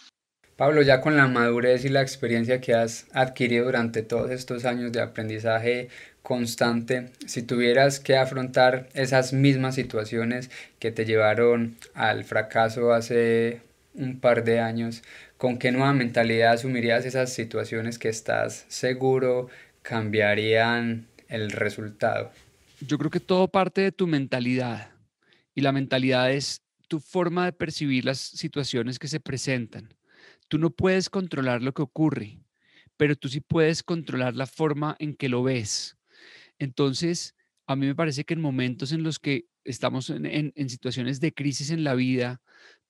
Pablo, 0.56 0.82
ya 0.82 1.02
con 1.02 1.18
la 1.18 1.28
madurez 1.28 1.84
y 1.84 1.90
la 1.90 2.02
experiencia 2.02 2.62
que 2.62 2.74
has 2.74 3.08
adquirido 3.14 3.66
durante 3.66 4.04
todos 4.04 4.32
estos 4.32 4.64
años 4.64 4.94
de 4.94 5.02
aprendizaje 5.02 5.90
constante, 6.22 7.12
si 7.26 7.42
tuvieras 7.44 8.00
que 8.00 8.16
afrontar 8.16 8.88
esas 8.94 9.34
mismas 9.34 9.76
situaciones 9.76 10.50
que 10.80 10.92
te 10.92 11.04
llevaron 11.04 11.76
al 11.94 12.24
fracaso 12.24 12.94
hace 12.94 13.62
un 13.94 14.20
par 14.20 14.46
de 14.46 14.62
años, 14.62 15.04
¿con 15.38 15.58
qué 15.58 15.74
nueva 15.74 15.94
mentalidad 15.94 16.54
asumirías 16.54 17.06
esas 17.06 17.34
situaciones 17.34 18.00
que 18.00 18.08
estás 18.08 18.66
seguro 18.70 19.50
cambiarían 19.82 21.06
el 21.28 21.52
resultado? 21.52 22.32
Yo 22.80 22.98
creo 22.98 23.12
que 23.12 23.20
todo 23.20 23.50
parte 23.50 23.82
de 23.82 23.92
tu 23.92 24.08
mentalidad 24.08 24.95
y 25.56 25.62
la 25.62 25.72
mentalidad 25.72 26.32
es 26.32 26.62
tu 26.88 27.00
forma 27.00 27.46
de 27.46 27.54
percibir 27.54 28.06
las 28.06 28.20
situaciones 28.20 29.00
que 29.00 29.08
se 29.08 29.20
presentan. 29.20 29.96
Tú 30.48 30.60
no 30.60 30.70
puedes 30.70 31.10
controlar 31.10 31.64
lo 31.64 31.74
que 31.74 31.82
ocurre, 31.82 32.40
pero 32.98 33.16
tú 33.16 33.30
sí 33.30 33.40
puedes 33.40 33.82
controlar 33.82 34.36
la 34.36 34.46
forma 34.46 34.96
en 35.00 35.16
que 35.16 35.30
lo 35.30 35.42
ves. 35.42 35.98
Entonces, 36.60 37.36
a 37.66 37.76
mí 37.76 37.88
me 37.88 37.96
parece 37.96 38.26
que 38.26 38.36
en 38.36 38.42
momentos 38.42 38.92
en 38.92 39.04
los 39.04 39.18
que 39.18 39.48
estamos 39.64 40.10
en, 40.10 40.70
situaciones 40.70 41.20
de 41.20 41.34
crisis 41.34 41.72
en 41.72 41.84
la 41.84 41.96
vida, 41.96 42.42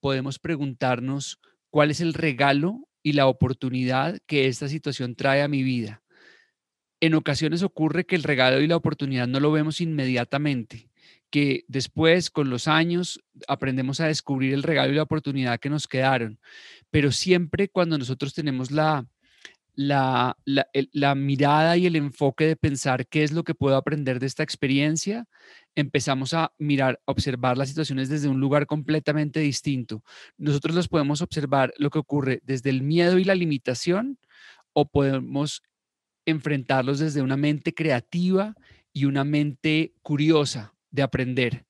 podemos 0.01 0.39
preguntarnos 0.39 1.39
cuál 1.69 1.91
es 1.91 2.01
el 2.01 2.13
regalo 2.13 2.87
y 3.01 3.13
la 3.13 3.27
oportunidad 3.27 4.19
que 4.25 4.47
esta 4.47 4.67
situación 4.67 5.15
trae 5.15 5.41
a 5.41 5.47
mi 5.47 5.63
vida. 5.63 6.03
En 6.99 7.13
ocasiones 7.13 7.63
ocurre 7.63 8.05
que 8.05 8.15
el 8.15 8.23
regalo 8.23 8.61
y 8.61 8.67
la 8.67 8.75
oportunidad 8.75 9.27
no 9.27 9.39
lo 9.39 9.51
vemos 9.51 9.79
inmediatamente, 9.79 10.89
que 11.35 11.65
después, 11.67 12.29
con 12.29 12.49
los 12.49 12.65
años, 12.69 13.21
aprendemos 13.49 13.99
a 13.99 14.07
descubrir 14.07 14.53
el 14.53 14.63
regalo 14.63 14.93
y 14.93 14.95
la 14.95 15.03
oportunidad 15.03 15.59
que 15.59 15.69
nos 15.69 15.85
quedaron. 15.85 16.39
Pero 16.91 17.11
siempre 17.11 17.67
cuando 17.67 17.97
nosotros 17.97 18.33
tenemos 18.33 18.71
la, 18.71 19.05
la, 19.73 20.37
la, 20.45 21.15
mirada 21.15 21.75
y 21.75 21.87
el 21.87 21.97
enfoque 21.97 22.47
de 22.47 22.55
pensar 22.55 23.05
qué 23.07 23.25
es 23.25 23.33
lo 23.33 23.43
que 23.43 23.53
puedo 23.53 23.75
aprender 23.75 24.21
de 24.21 24.27
esta 24.27 24.43
experiencia, 24.43 25.25
empezamos 25.75 26.33
a 26.33 26.53
mirar, 26.57 27.01
observar 27.03 27.57
las 27.57 27.67
situaciones 27.67 28.07
desde 28.07 28.29
un 28.29 28.39
lugar 28.39 28.65
completamente 28.65 29.41
distinto. 29.41 30.05
Nosotros 30.37 30.73
los 30.73 30.87
podemos 30.87 31.21
observar 31.21 31.73
lo 31.77 31.89
que 31.89 31.99
ocurre 31.99 32.39
desde 32.45 32.69
el 32.69 32.81
miedo 32.81 33.17
y 33.19 33.25
la 33.25 33.35
limitación 33.35 34.19
o 34.71 34.87
podemos 34.87 35.63
enfrentarlos 36.25 36.99
desde 36.99 37.21
una 37.21 37.35
mente 37.35 37.73
creativa 37.73 38.55
y 38.93 39.03
una 39.03 39.25
mente 39.25 39.91
curiosa 40.01 40.74
de 40.95 41.03
aprender. 41.03 41.65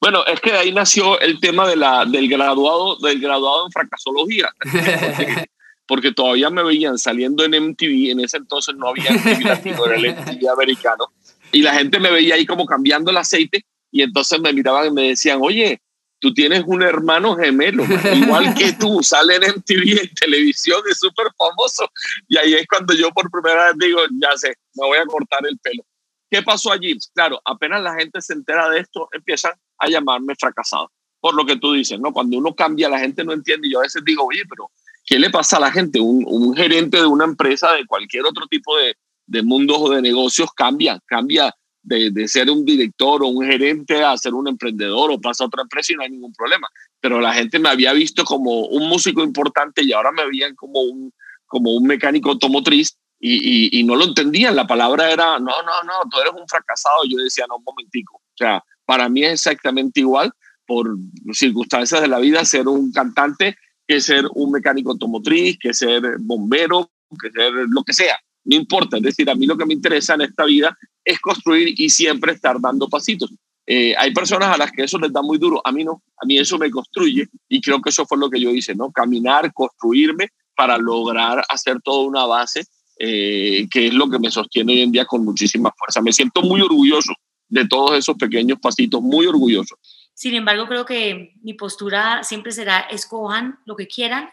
Bueno, 0.00 0.24
es 0.26 0.40
que 0.40 0.50
de 0.50 0.58
ahí 0.58 0.72
nació 0.72 1.20
el 1.20 1.40
tema 1.40 1.68
de 1.68 1.76
la, 1.76 2.06
del, 2.06 2.28
graduado, 2.28 2.96
del 2.96 3.20
graduado 3.20 3.66
en 3.66 3.72
fracasología, 3.72 4.48
porque, 5.86 6.12
todavía 6.12 6.48
me 6.48 6.62
veían 6.62 6.98
saliendo 6.98 7.44
en 7.44 7.50
MTV, 7.50 8.10
en 8.12 8.20
ese 8.20 8.38
entonces 8.38 8.74
no 8.76 8.88
había 8.88 9.12
MTV 9.12 9.44
latino, 9.44 9.84
era 9.86 9.96
el 9.96 10.14
MTV 10.14 10.48
americano, 10.48 11.12
y 11.52 11.60
la 11.62 11.74
gente 11.74 12.00
me 12.00 12.10
veía 12.10 12.36
ahí 12.36 12.46
como 12.46 12.64
cambiando 12.64 13.10
el 13.10 13.18
aceite, 13.18 13.66
y 13.90 14.02
entonces 14.02 14.40
me 14.40 14.52
miraban 14.52 14.86
y 14.86 14.90
me 14.90 15.08
decían, 15.08 15.40
oye, 15.42 15.80
tú 16.20 16.32
tienes 16.32 16.62
un 16.66 16.82
hermano 16.82 17.36
gemelo, 17.36 17.84
igual 18.14 18.54
que 18.54 18.72
tú, 18.74 19.02
sale 19.02 19.36
en 19.36 19.42
MTV 19.42 20.00
en 20.02 20.14
televisión, 20.14 20.80
es 20.88 20.98
súper 20.98 21.26
famoso. 21.36 21.90
Y 22.28 22.36
ahí 22.36 22.54
es 22.54 22.66
cuando 22.68 22.94
yo 22.94 23.10
por 23.10 23.30
primera 23.30 23.66
vez 23.66 23.74
digo, 23.78 24.00
ya 24.20 24.36
sé, 24.36 24.54
me 24.74 24.86
voy 24.86 24.98
a 24.98 25.06
cortar 25.06 25.40
el 25.48 25.58
pelo. 25.58 25.82
¿Qué 26.30 26.42
pasó 26.42 26.70
allí? 26.70 26.96
Claro, 27.12 27.40
apenas 27.44 27.82
la 27.82 27.94
gente 27.94 28.20
se 28.22 28.34
entera 28.34 28.68
de 28.70 28.80
esto, 28.80 29.08
empiezan 29.12 29.52
a 29.78 29.88
llamarme 29.88 30.34
fracasado. 30.38 30.90
Por 31.20 31.34
lo 31.34 31.44
que 31.44 31.56
tú 31.56 31.72
dices, 31.72 31.98
¿no? 31.98 32.12
Cuando 32.12 32.38
uno 32.38 32.54
cambia, 32.54 32.88
la 32.88 33.00
gente 33.00 33.24
no 33.24 33.32
entiende. 33.32 33.66
Y 33.66 33.72
yo 33.72 33.80
a 33.80 33.82
veces 33.82 34.02
digo, 34.04 34.24
oye, 34.24 34.42
pero 34.48 34.70
¿qué 35.04 35.18
le 35.18 35.28
pasa 35.28 35.56
a 35.56 35.60
la 35.60 35.72
gente? 35.72 36.00
Un, 36.00 36.54
gerente 36.56 36.98
de 36.98 37.06
una 37.06 37.24
empresa, 37.24 37.72
de 37.72 37.84
cualquier 37.84 38.24
otro 38.24 38.46
tipo 38.46 38.76
de, 38.76 38.94
de 39.26 39.42
mundos 39.42 39.78
o 39.80 39.90
de 39.90 40.00
negocios, 40.00 40.50
cambia, 40.54 41.00
cambia 41.06 41.52
de, 41.82 42.10
de, 42.10 42.28
ser 42.28 42.48
un 42.48 42.64
director 42.64 43.22
o 43.22 43.28
un 43.28 43.44
gerente 43.44 44.02
a 44.02 44.16
ser 44.16 44.34
un 44.34 44.48
emprendedor 44.48 45.10
o 45.10 45.20
pasa 45.20 45.44
a 45.44 45.46
otra 45.48 45.62
empresa 45.62 45.92
y 45.92 45.96
no 45.96 46.02
hay 46.02 46.10
ningún 46.10 46.32
problema. 46.32 46.68
Pero 47.00 47.20
la 47.20 47.34
gente 47.34 47.58
me 47.58 47.68
había 47.68 47.92
visto 47.92 48.24
como 48.24 48.66
un 48.66 48.88
músico 48.88 49.22
importante 49.22 49.82
y 49.82 49.92
ahora 49.92 50.12
me 50.12 50.26
veían 50.26 50.54
como 50.54 50.80
un, 50.80 51.12
como 51.46 51.74
un 51.74 51.86
mecánico 51.86 52.30
automotriz 52.30 52.96
y, 53.20 53.78
y, 53.78 53.84
no 53.84 53.96
lo 53.96 54.04
entendían. 54.04 54.56
La 54.56 54.66
palabra 54.66 55.12
era, 55.12 55.38
no, 55.38 55.62
no, 55.62 55.82
no, 55.84 56.10
tú 56.10 56.18
eres 56.20 56.32
un 56.32 56.48
fracasado. 56.48 57.04
Yo 57.06 57.18
decía, 57.18 57.44
no, 57.48 57.56
un 57.56 57.64
momentico. 57.64 58.16
O 58.16 58.36
sea, 58.36 58.64
para 58.86 59.08
mí 59.08 59.22
es 59.24 59.32
exactamente 59.32 60.00
igual 60.00 60.32
por 60.66 60.88
circunstancias 61.32 62.00
de 62.00 62.08
la 62.08 62.18
vida 62.18 62.44
ser 62.44 62.66
un 62.66 62.92
cantante 62.92 63.56
que 63.86 64.00
ser 64.00 64.24
un 64.34 64.52
mecánico 64.52 64.92
automotriz, 64.92 65.58
que 65.58 65.74
ser 65.74 66.00
bombero, 66.20 66.90
que 67.20 67.30
ser 67.30 67.52
lo 67.68 67.82
que 67.82 67.92
sea. 67.92 68.18
No 68.44 68.56
importa. 68.56 68.96
Es 68.96 69.02
decir, 69.02 69.28
a 69.28 69.34
mí 69.34 69.46
lo 69.46 69.56
que 69.56 69.66
me 69.66 69.74
interesa 69.74 70.14
en 70.14 70.22
esta 70.22 70.44
vida 70.44 70.78
es 71.04 71.18
construir 71.20 71.74
y 71.78 71.90
siempre 71.90 72.32
estar 72.32 72.60
dando 72.60 72.88
pasitos. 72.88 73.30
Eh, 73.66 73.94
hay 73.96 74.12
personas 74.14 74.54
a 74.54 74.56
las 74.56 74.72
que 74.72 74.84
eso 74.84 74.98
les 74.98 75.12
da 75.12 75.22
muy 75.22 75.38
duro, 75.38 75.60
a 75.64 75.70
mí 75.70 75.84
no, 75.84 76.02
a 76.20 76.26
mí 76.26 76.38
eso 76.38 76.58
me 76.58 76.70
construye 76.70 77.28
y 77.48 77.60
creo 77.60 77.80
que 77.80 77.90
eso 77.90 78.04
fue 78.06 78.18
lo 78.18 78.28
que 78.28 78.40
yo 78.40 78.50
hice, 78.50 78.74
¿no? 78.74 78.90
Caminar, 78.90 79.52
construirme 79.52 80.28
para 80.56 80.76
lograr 80.78 81.44
hacer 81.48 81.80
toda 81.80 82.06
una 82.06 82.26
base 82.26 82.64
eh, 83.02 83.66
que 83.70 83.86
es 83.86 83.94
lo 83.94 84.10
que 84.10 84.18
me 84.18 84.30
sostiene 84.30 84.74
hoy 84.74 84.82
en 84.82 84.92
día 84.92 85.06
con 85.06 85.24
muchísima 85.24 85.72
fuerza. 85.74 86.02
Me 86.02 86.12
siento 86.12 86.42
muy 86.42 86.60
orgulloso 86.60 87.14
de 87.48 87.66
todos 87.66 87.96
esos 87.96 88.14
pequeños 88.16 88.58
pasitos, 88.60 89.00
muy 89.00 89.26
orgulloso. 89.26 89.78
Sin 90.12 90.34
embargo, 90.34 90.66
creo 90.66 90.84
que 90.84 91.32
mi 91.42 91.54
postura 91.54 92.22
siempre 92.24 92.52
será, 92.52 92.80
escojan 92.80 93.58
lo 93.64 93.74
que 93.74 93.86
quieran, 93.86 94.28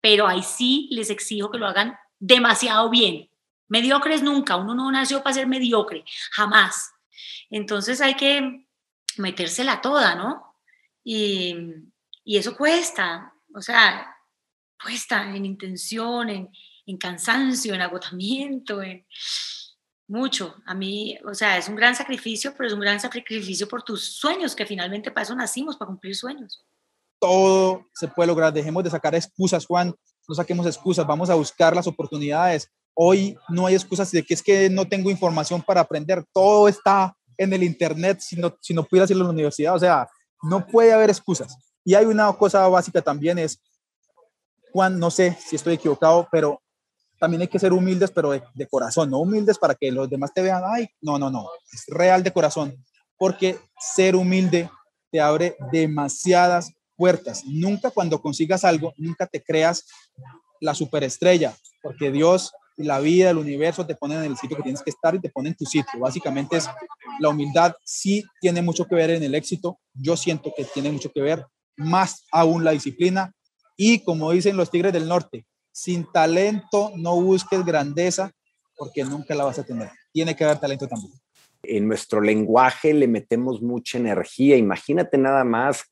pero 0.00 0.26
ahí 0.26 0.42
sí 0.42 0.88
les 0.90 1.08
exijo 1.08 1.52
que 1.52 1.58
lo 1.58 1.68
hagan 1.68 1.94
demasiado 2.18 2.90
bien. 2.90 3.30
Mediocres 3.68 4.24
nunca, 4.24 4.56
uno 4.56 4.74
no 4.74 4.90
nació 4.90 5.22
para 5.22 5.34
ser 5.34 5.46
mediocre, 5.46 6.04
jamás. 6.32 6.90
Entonces 7.48 8.00
hay 8.00 8.14
que 8.14 8.66
metérsela 9.18 9.80
toda, 9.80 10.16
¿no? 10.16 10.56
Y, 11.04 11.54
y 12.24 12.38
eso 12.38 12.56
cuesta, 12.56 13.32
o 13.54 13.62
sea, 13.62 14.16
cuesta 14.82 15.32
en 15.36 15.46
intención, 15.46 16.28
en, 16.28 16.50
en 16.90 16.98
cansancio, 16.98 17.74
en 17.74 17.82
agotamiento, 17.82 18.82
en 18.82 19.04
mucho. 20.10 20.56
A 20.66 20.74
mí, 20.74 21.16
o 21.24 21.34
sea, 21.34 21.56
es 21.56 21.68
un 21.68 21.76
gran 21.76 21.94
sacrificio, 21.94 22.52
pero 22.56 22.66
es 22.66 22.74
un 22.74 22.80
gran 22.80 22.98
sacrificio 22.98 23.68
por 23.68 23.82
tus 23.82 24.04
sueños, 24.04 24.54
que 24.56 24.66
finalmente 24.66 25.10
para 25.10 25.22
eso 25.22 25.34
nacimos, 25.34 25.76
para 25.76 25.88
cumplir 25.88 26.16
sueños. 26.16 26.66
Todo 27.20 27.86
se 27.94 28.08
puede 28.08 28.26
lograr. 28.26 28.52
Dejemos 28.52 28.82
de 28.82 28.90
sacar 28.90 29.14
excusas, 29.14 29.64
Juan. 29.64 29.94
No 30.26 30.34
saquemos 30.34 30.66
excusas. 30.66 31.06
Vamos 31.06 31.30
a 31.30 31.34
buscar 31.34 31.74
las 31.74 31.86
oportunidades. 31.86 32.68
Hoy 32.94 33.36
no 33.48 33.66
hay 33.66 33.74
excusas 33.74 34.10
de 34.10 34.24
que 34.24 34.34
es 34.34 34.42
que 34.42 34.68
no 34.68 34.88
tengo 34.88 35.10
información 35.10 35.62
para 35.62 35.82
aprender. 35.82 36.24
Todo 36.32 36.66
está 36.66 37.16
en 37.36 37.52
el 37.52 37.62
Internet 37.62 38.20
si 38.20 38.36
no, 38.36 38.56
si 38.60 38.74
no 38.74 38.84
pudiera 38.84 39.04
hacerlo 39.04 39.22
en 39.22 39.28
la 39.28 39.34
universidad. 39.34 39.74
O 39.74 39.78
sea, 39.78 40.08
no 40.42 40.66
puede 40.66 40.92
haber 40.92 41.10
excusas. 41.10 41.56
Y 41.84 41.94
hay 41.94 42.06
una 42.06 42.32
cosa 42.32 42.66
básica 42.68 43.00
también 43.00 43.38
es, 43.38 43.60
Juan, 44.72 44.98
no 44.98 45.10
sé 45.10 45.38
si 45.46 45.56
estoy 45.56 45.74
equivocado, 45.74 46.28
pero 46.32 46.60
también 47.20 47.42
hay 47.42 47.48
que 47.48 47.58
ser 47.58 47.72
humildes, 47.72 48.10
pero 48.10 48.30
de, 48.30 48.66
corazón, 48.66 49.10
no 49.10 49.18
humildes 49.18 49.58
para 49.58 49.74
que 49.74 49.92
los 49.92 50.08
demás 50.08 50.32
te 50.34 50.40
vean, 50.40 50.62
ay, 50.64 50.88
no, 51.02 51.18
no, 51.18 51.30
no, 51.30 51.48
es 51.70 51.84
real 51.86 52.22
de 52.22 52.32
corazón, 52.32 52.74
porque 53.18 53.58
ser 53.78 54.16
humilde 54.16 54.70
te 55.12 55.20
abre 55.20 55.56
demasiadas 55.70 56.72
puertas. 56.96 57.44
Nunca 57.44 57.90
cuando 57.90 58.22
consigas 58.22 58.64
algo, 58.64 58.94
nunca 58.96 59.26
te 59.26 59.42
creas 59.42 59.86
la 60.60 60.74
superestrella, 60.74 61.54
porque 61.82 62.10
Dios 62.10 62.52
y 62.78 62.84
la 62.84 62.98
vida, 63.00 63.28
el 63.28 63.36
universo 63.36 63.86
te 63.86 63.94
ponen 63.94 64.18
en 64.18 64.24
el 64.24 64.38
sitio 64.38 64.56
que 64.56 64.62
tienes 64.62 64.82
que 64.82 64.90
estar 64.90 65.14
y 65.14 65.20
te 65.20 65.28
ponen 65.28 65.52
en 65.52 65.56
tu 65.58 65.66
sitio. 65.66 66.00
Básicamente 66.00 66.56
es 66.56 66.68
la 67.18 67.28
humildad 67.28 67.74
sí 67.84 68.24
tiene 68.40 68.62
mucho 68.62 68.86
que 68.86 68.94
ver 68.94 69.10
en 69.10 69.22
el 69.22 69.34
éxito. 69.34 69.78
Yo 69.92 70.16
siento 70.16 70.54
que 70.56 70.64
tiene 70.64 70.90
mucho 70.90 71.10
que 71.12 71.20
ver, 71.20 71.44
más 71.76 72.24
aún 72.32 72.64
la 72.64 72.70
disciplina. 72.70 73.34
Y 73.76 74.02
como 74.04 74.30
dicen 74.30 74.56
los 74.56 74.70
Tigres 74.70 74.94
del 74.94 75.08
Norte, 75.08 75.44
sin 75.72 76.10
talento 76.12 76.92
no 76.96 77.20
busques 77.20 77.64
grandeza 77.64 78.30
porque 78.76 79.04
nunca 79.04 79.34
la 79.34 79.44
vas 79.44 79.58
a 79.58 79.64
tener. 79.64 79.90
Tiene 80.12 80.34
que 80.34 80.44
haber 80.44 80.58
talento 80.58 80.88
también. 80.88 81.12
En 81.62 81.86
nuestro 81.86 82.20
lenguaje 82.20 82.94
le 82.94 83.06
metemos 83.06 83.60
mucha 83.60 83.98
energía. 83.98 84.56
Imagínate 84.56 85.18
nada 85.18 85.44
más 85.44 85.84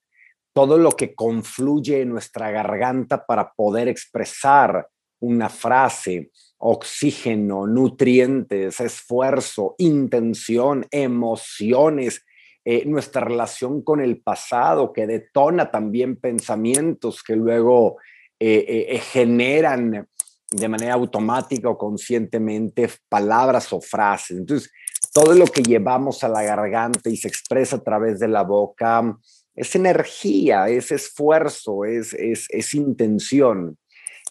todo 0.55 0.79
lo 0.79 0.93
que 0.93 1.15
confluye 1.15 2.01
en 2.01 2.09
nuestra 2.09 2.51
garganta 2.51 3.27
para 3.27 3.53
poder 3.53 3.89
expresar 3.89 4.89
una 5.21 5.49
frase, 5.49 6.31
oxígeno, 6.59 7.67
nutrientes, 7.67 8.81
esfuerzo, 8.81 9.75
intención, 9.79 10.87
emociones, 10.91 12.25
eh, 12.65 12.85
nuestra 12.87 13.23
relación 13.23 13.83
con 13.83 14.01
el 14.01 14.21
pasado 14.21 14.93
que 14.93 15.07
detona 15.07 15.71
también 15.71 16.17
pensamientos 16.17 17.23
que 17.23 17.37
luego 17.37 17.99
eh, 18.41 18.87
eh, 18.91 18.99
generan 18.99 20.09
de 20.51 20.69
manera 20.69 20.95
automática 20.95 21.69
o 21.69 21.77
conscientemente 21.77 22.89
palabras 23.09 23.73
o 23.73 23.81
frases. 23.81 24.39
Entonces, 24.39 24.71
todo 25.13 25.35
lo 25.35 25.47
que 25.47 25.63
llevamos 25.63 26.23
a 26.25 26.29
la 26.29 26.43
garganta 26.43 27.11
y 27.11 27.17
se 27.17 27.29
expresa 27.29 27.77
a 27.77 27.83
través 27.83 28.19
de 28.19 28.29
la 28.29 28.43
boca 28.43 29.19
es 29.55 29.75
energía, 29.75 30.69
es 30.69 30.93
esfuerzo, 30.93 31.85
es, 31.85 32.15
es, 32.15 32.47
es 32.51 32.75
intención. 32.75 33.77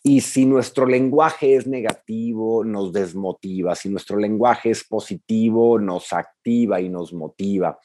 Y 0.03 0.21
si 0.21 0.45
nuestro 0.45 0.85
lenguaje 0.85 1.55
es 1.55 1.67
negativo, 1.67 2.63
nos 2.63 2.93
desmotiva. 2.93 3.75
Si 3.75 3.89
nuestro 3.89 4.17
lenguaje 4.17 4.69
es 4.69 4.85
positivo, 4.85 5.79
nos 5.79 6.13
activa 6.13 6.79
y 6.79 6.87
nos 6.87 7.13
motiva. 7.13 7.77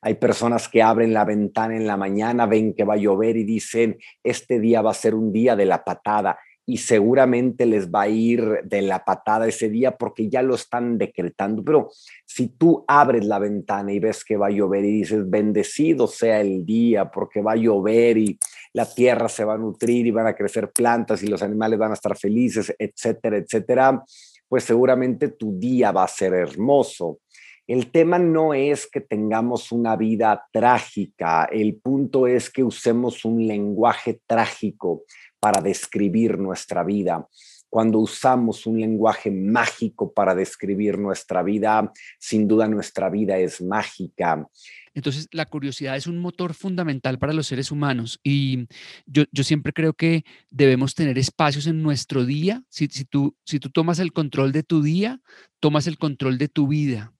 Hay 0.00 0.14
personas 0.14 0.68
que 0.68 0.82
abren 0.82 1.12
la 1.12 1.24
ventana 1.24 1.76
en 1.76 1.86
la 1.86 1.96
mañana, 1.96 2.46
ven 2.46 2.74
que 2.74 2.84
va 2.84 2.94
a 2.94 2.98
llover 2.98 3.36
y 3.36 3.44
dicen, 3.44 3.98
este 4.22 4.60
día 4.60 4.82
va 4.82 4.90
a 4.90 4.94
ser 4.94 5.14
un 5.14 5.32
día 5.32 5.56
de 5.56 5.66
la 5.66 5.84
patada 5.84 6.38
y 6.68 6.78
seguramente 6.78 7.64
les 7.64 7.88
va 7.88 8.02
a 8.02 8.08
ir 8.08 8.60
de 8.64 8.82
la 8.82 9.04
patada 9.04 9.46
ese 9.46 9.68
día 9.68 9.96
porque 9.96 10.28
ya 10.28 10.42
lo 10.42 10.56
están 10.56 10.98
decretando. 10.98 11.62
Pero 11.62 11.90
si 12.24 12.48
tú 12.48 12.84
abres 12.88 13.24
la 13.24 13.38
ventana 13.38 13.92
y 13.92 14.00
ves 14.00 14.24
que 14.24 14.36
va 14.36 14.48
a 14.48 14.50
llover 14.50 14.84
y 14.84 14.98
dices, 14.98 15.30
bendecido 15.30 16.08
sea 16.08 16.40
el 16.40 16.66
día 16.66 17.08
porque 17.08 17.40
va 17.40 17.52
a 17.52 17.56
llover 17.56 18.18
y 18.18 18.38
la 18.72 18.84
tierra 18.92 19.28
se 19.28 19.44
va 19.44 19.54
a 19.54 19.58
nutrir 19.58 20.06
y 20.08 20.10
van 20.10 20.26
a 20.26 20.34
crecer 20.34 20.72
plantas 20.72 21.22
y 21.22 21.28
los 21.28 21.40
animales 21.40 21.78
van 21.78 21.92
a 21.92 21.94
estar 21.94 22.16
felices, 22.16 22.74
etcétera, 22.76 23.36
etcétera, 23.36 24.02
pues 24.48 24.64
seguramente 24.64 25.28
tu 25.28 25.56
día 25.58 25.92
va 25.92 26.02
a 26.02 26.08
ser 26.08 26.34
hermoso. 26.34 27.20
El 27.66 27.90
tema 27.90 28.18
no 28.18 28.54
es 28.54 28.88
que 28.88 29.00
tengamos 29.00 29.72
una 29.72 29.96
vida 29.96 30.46
trágica, 30.52 31.46
el 31.46 31.74
punto 31.76 32.28
es 32.28 32.48
que 32.48 32.62
usemos 32.62 33.24
un 33.24 33.44
lenguaje 33.46 34.20
trágico 34.26 35.02
para 35.40 35.60
describir 35.60 36.38
nuestra 36.38 36.84
vida. 36.84 37.26
Cuando 37.68 37.98
usamos 37.98 38.66
un 38.66 38.80
lenguaje 38.80 39.30
mágico 39.30 40.12
para 40.12 40.34
describir 40.34 40.96
nuestra 40.96 41.42
vida, 41.42 41.92
sin 42.18 42.46
duda 42.46 42.68
nuestra 42.68 43.10
vida 43.10 43.36
es 43.36 43.60
mágica. 43.60 44.48
Entonces, 44.94 45.28
la 45.32 45.44
curiosidad 45.44 45.96
es 45.96 46.06
un 46.06 46.18
motor 46.18 46.54
fundamental 46.54 47.18
para 47.18 47.34
los 47.34 47.48
seres 47.48 47.70
humanos 47.70 48.18
y 48.22 48.66
yo, 49.04 49.24
siempre 49.42 49.72
creo 49.72 49.92
que 49.92 50.24
debemos 50.50 50.94
tener 50.94 51.18
espacios 51.18 51.66
en 51.66 51.82
nuestro 51.82 52.24
día. 52.24 52.62
Si, 52.70 52.88
tú, 52.88 53.36
si 53.44 53.58
tú 53.58 53.68
tomas 53.70 53.98
el 53.98 54.12
control 54.12 54.52
de 54.52 54.62
tu 54.62 54.82
día, 54.82 55.20
tomas 55.60 55.86
el 55.86 55.98
control 55.98 56.38
de 56.38 56.48
tu 56.48 56.68
vida. 56.68 57.12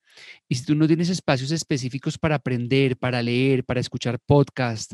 Y 0.49 0.55
si 0.55 0.65
tú 0.65 0.75
no 0.75 0.87
tienes 0.87 1.09
espacios 1.09 1.51
específicos 1.51 2.19
para 2.19 2.37
aprender, 2.37 2.97
para 2.97 3.23
leer, 3.23 3.65
para 3.65 3.81
escuchar 3.81 4.19
podcast, 4.21 4.93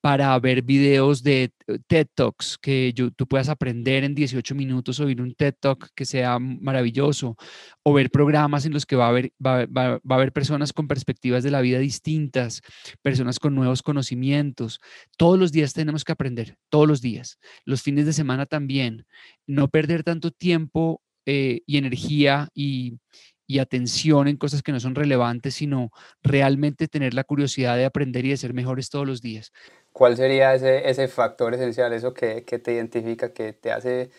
para 0.00 0.38
ver 0.38 0.62
videos 0.62 1.22
de 1.22 1.50
eh, 1.66 1.78
TED 1.86 2.08
Talks 2.14 2.58
que 2.58 2.94
tú 3.16 3.26
puedas 3.26 3.48
aprender 3.48 4.04
en 4.04 4.14
18 4.14 4.54
minutos 4.54 5.00
o 5.00 5.06
ver 5.06 5.20
un 5.20 5.34
TED 5.34 5.54
Talk 5.58 5.90
que 5.94 6.04
sea 6.04 6.38
maravilloso, 6.38 7.36
o 7.82 7.92
ver 7.92 8.10
programas 8.10 8.66
en 8.66 8.72
los 8.72 8.86
que 8.86 8.96
va 8.96 9.06
a 9.06 9.08
haber, 9.08 9.32
va, 9.44 9.66
va 9.66 10.00
a 10.08 10.14
haber 10.14 10.32
personas 10.32 10.72
con 10.72 10.88
perspectivas 10.88 11.42
de 11.42 11.50
la 11.50 11.60
vida 11.60 11.78
distintas, 11.78 12.62
personas 13.02 13.38
con 13.38 13.54
nuevos 13.54 13.82
conocimientos. 13.82 14.80
Todos 15.16 15.38
los 15.38 15.52
días 15.52 15.72
tenemos 15.72 16.04
que 16.04 16.12
aprender, 16.12 16.58
todos 16.68 16.86
los 16.86 17.00
días. 17.00 17.38
Los 17.64 17.82
fines 17.82 18.06
de 18.06 18.12
semana 18.12 18.46
también. 18.46 19.06
No 19.46 19.68
perder 19.68 20.04
tanto 20.04 20.30
tiempo 20.30 21.02
eh, 21.26 21.62
y 21.66 21.78
energía 21.78 22.50
y, 22.54 22.98
y 23.46 23.58
atención 23.58 24.28
en 24.28 24.36
cosas 24.36 24.62
que 24.62 24.72
no 24.72 24.80
son 24.80 24.94
relevantes, 24.94 25.54
sino 25.54 25.90
realmente 26.22 26.88
tener 26.88 27.14
la 27.14 27.24
curiosidad 27.24 27.76
de 27.76 27.84
aprender 27.84 28.24
y 28.24 28.30
de 28.30 28.36
ser 28.36 28.54
mejores 28.54 28.90
todos 28.90 29.06
los 29.06 29.20
días. 29.20 29.52
¿Cuál 29.92 30.16
sería 30.16 30.54
ese, 30.54 30.88
ese 30.88 31.08
factor 31.08 31.54
esencial, 31.54 31.92
eso 31.92 32.14
que, 32.14 32.44
que, 32.44 32.58
te 32.58 32.72
identifica, 32.72 33.32
que 33.32 33.52
te 33.52 33.70
hace 33.70 34.10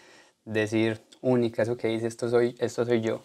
decir 0.46 1.02
única, 1.22 1.64
eso 1.64 1.76
que 1.76 1.88
dice, 1.88 2.08
esto 2.08 2.30
soy, 2.30 2.56
esto 2.60 2.86
soy 2.86 3.02
yo? 3.02 3.24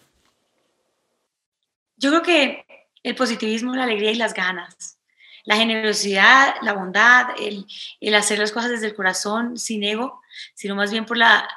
Yo 1.97 2.09
creo 2.09 2.23
que 2.23 2.65
el 3.03 3.15
positivismo, 3.15 3.75
la 3.75 3.83
alegría 3.83 4.11
y 4.11 4.15
las 4.15 4.33
ganas, 4.33 4.97
la 5.45 5.55
generosidad, 5.55 6.55
la 6.61 6.73
bondad, 6.73 7.27
el, 7.39 7.65
el 7.99 8.15
hacer 8.15 8.39
las 8.39 8.51
cosas 8.51 8.71
desde 8.71 8.87
el 8.87 8.95
corazón, 8.95 9.57
sin 9.57 9.83
ego, 9.83 10.21
sino 10.53 10.75
más 10.75 10.91
bien 10.91 11.05
por 11.05 11.17
la, 11.17 11.47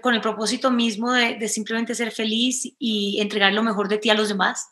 con 0.00 0.14
el 0.14 0.20
propósito 0.20 0.70
mismo 0.70 1.12
de, 1.12 1.48
simplemente 1.48 1.94
ser 1.94 2.10
feliz 2.10 2.74
y 2.78 3.20
entregar 3.20 3.52
lo 3.52 3.62
mejor 3.62 3.88
de 3.88 3.98
ti 3.98 4.08
a 4.10 4.14
los 4.14 4.28
demás. 4.28 4.68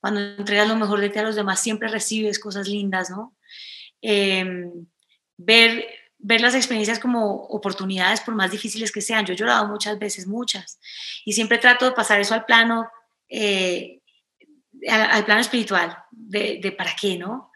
Cuando 0.00 0.20
entregas 0.20 0.68
lo 0.68 0.76
mejor 0.76 1.00
de 1.00 1.10
ti 1.10 1.18
a 1.18 1.22
los 1.22 1.36
demás, 1.36 1.60
siempre 1.60 1.88
recibes 1.88 2.38
cosas 2.38 2.68
lindas, 2.68 3.10
¿no? 3.10 3.36
Em, 4.00 4.86
ver, 5.36 5.86
ver 6.18 6.40
las 6.40 6.54
experiencias 6.54 6.98
como 6.98 7.34
oportunidades, 7.46 8.20
por 8.20 8.34
más 8.34 8.50
difíciles 8.50 8.92
que 8.92 9.00
sean. 9.02 9.26
Yo 9.26 9.34
he 9.34 9.36
llorado 9.36 9.68
muchas 9.68 9.98
veces, 9.98 10.26
muchas, 10.26 10.78
y 11.24 11.32
siempre 11.32 11.58
trato 11.58 11.84
de 11.84 11.92
pasar 11.92 12.20
eso 12.20 12.34
al 12.34 12.44
plano, 12.44 12.88
eh, 13.28 14.00
al, 14.88 15.24
plano 15.24 15.40
espiritual, 15.40 15.96
de, 16.10 16.60
de 16.62 16.72
para 16.72 16.94
qué, 16.96 17.18
¿no? 17.18 17.50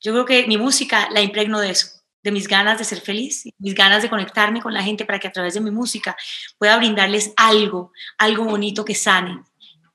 Yo 0.00 0.12
creo 0.12 0.24
que 0.24 0.46
mi 0.46 0.56
música 0.56 1.08
la 1.10 1.20
impregno 1.20 1.60
de 1.60 1.70
eso 1.70 1.97
de 2.28 2.32
mis 2.32 2.46
ganas 2.46 2.78
de 2.78 2.84
ser 2.84 3.00
feliz, 3.00 3.44
mis 3.58 3.74
ganas 3.74 4.02
de 4.02 4.10
conectarme 4.10 4.60
con 4.60 4.74
la 4.74 4.82
gente 4.82 5.06
para 5.06 5.18
que 5.18 5.28
a 5.28 5.32
través 5.32 5.54
de 5.54 5.62
mi 5.62 5.70
música 5.70 6.14
pueda 6.58 6.76
brindarles 6.76 7.32
algo, 7.36 7.92
algo 8.18 8.44
bonito 8.44 8.84
que 8.84 8.94
sane, 8.94 9.42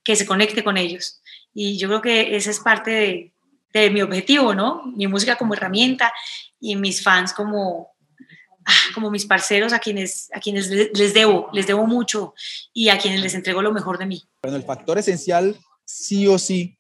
que 0.04 0.16
se 0.16 0.26
conecte 0.26 0.64
con 0.64 0.76
ellos. 0.78 1.22
Y 1.54 1.78
yo 1.78 1.88
creo 1.88 2.02
que 2.02 2.36
esa 2.36 2.50
es 2.50 2.60
parte 2.60 2.90
de, 2.90 3.34
de 3.72 3.92
mi 3.92 4.02
objetivo, 4.02 4.56
¿no? 4.56 4.82
Mi 4.96 5.06
música 5.06 5.36
como 5.36 5.54
herramienta 5.54 6.12
y 6.60 6.76
mis 6.76 7.04
fans 7.04 7.34
como, 7.34 7.94
ah, 8.66 8.74
como 8.96 9.12
mis 9.12 9.28
parceros 9.28 9.72
a 9.72 9.78
quienes, 9.78 10.32
a 10.34 10.40
quienes 10.40 10.70
les 10.70 11.14
debo, 11.14 11.50
les 11.54 11.68
debo 11.68 11.86
mucho 11.86 12.34
y 12.74 12.90
a 12.90 12.98
quienes 12.98 13.22
les 13.22 13.36
entrego 13.36 13.62
lo 13.62 13.72
mejor 13.72 14.00
de 14.00 14.08
mí. 14.08 14.24
Bueno, 14.42 14.58
el 14.58 14.64
factor 14.64 14.98
esencial 14.98 15.56
sí 15.86 16.28
o 16.28 16.40
sí 16.40 16.80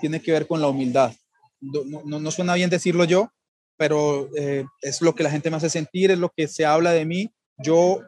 tiene 0.00 0.22
que 0.22 0.32
ver 0.32 0.46
con 0.46 0.62
la 0.62 0.68
humildad. 0.68 1.12
No, 1.60 1.82
no, 2.06 2.18
no 2.18 2.30
suena 2.30 2.54
bien 2.54 2.70
decirlo 2.70 3.04
yo, 3.04 3.30
pero 3.78 4.28
eh, 4.36 4.66
es 4.82 5.00
lo 5.00 5.14
que 5.14 5.22
la 5.22 5.30
gente 5.30 5.50
me 5.50 5.56
hace 5.56 5.70
sentir, 5.70 6.10
es 6.10 6.18
lo 6.18 6.30
que 6.36 6.48
se 6.48 6.66
habla 6.66 6.92
de 6.92 7.06
mí. 7.06 7.30
Yo 7.56 8.00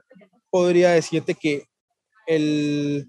podría 0.50 0.90
decirte 0.90 1.34
que 1.34 1.64
el 2.26 3.08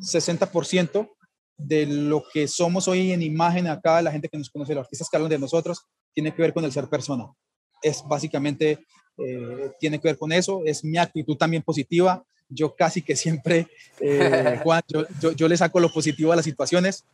60% 0.00 1.10
de 1.58 1.86
lo 1.86 2.24
que 2.32 2.48
somos 2.48 2.88
hoy 2.88 3.12
en 3.12 3.22
imagen 3.22 3.66
acá, 3.68 4.02
la 4.02 4.10
gente 4.10 4.28
que 4.28 4.38
nos 4.38 4.50
conoce, 4.50 4.74
los 4.74 4.84
artistas 4.84 5.08
que 5.10 5.16
hablan 5.16 5.30
de 5.30 5.38
nosotros, 5.38 5.86
tiene 6.14 6.34
que 6.34 6.42
ver 6.42 6.54
con 6.54 6.64
el 6.64 6.72
ser 6.72 6.88
persona. 6.88 7.26
Es 7.82 8.02
básicamente, 8.08 8.78
eh, 9.18 9.72
tiene 9.78 10.00
que 10.00 10.08
ver 10.08 10.18
con 10.18 10.32
eso, 10.32 10.62
es 10.64 10.82
mi 10.82 10.96
actitud 10.96 11.36
también 11.36 11.62
positiva. 11.62 12.24
Yo 12.48 12.74
casi 12.74 13.02
que 13.02 13.14
siempre, 13.14 13.68
eh, 14.00 14.58
Juan, 14.64 14.82
yo, 14.88 15.04
yo, 15.20 15.32
yo, 15.32 15.48
le 15.48 15.56
saco 15.56 15.80
lo 15.80 15.92
positivo 15.92 16.32
a 16.32 16.36
las 16.36 16.46
situaciones, 16.46 17.04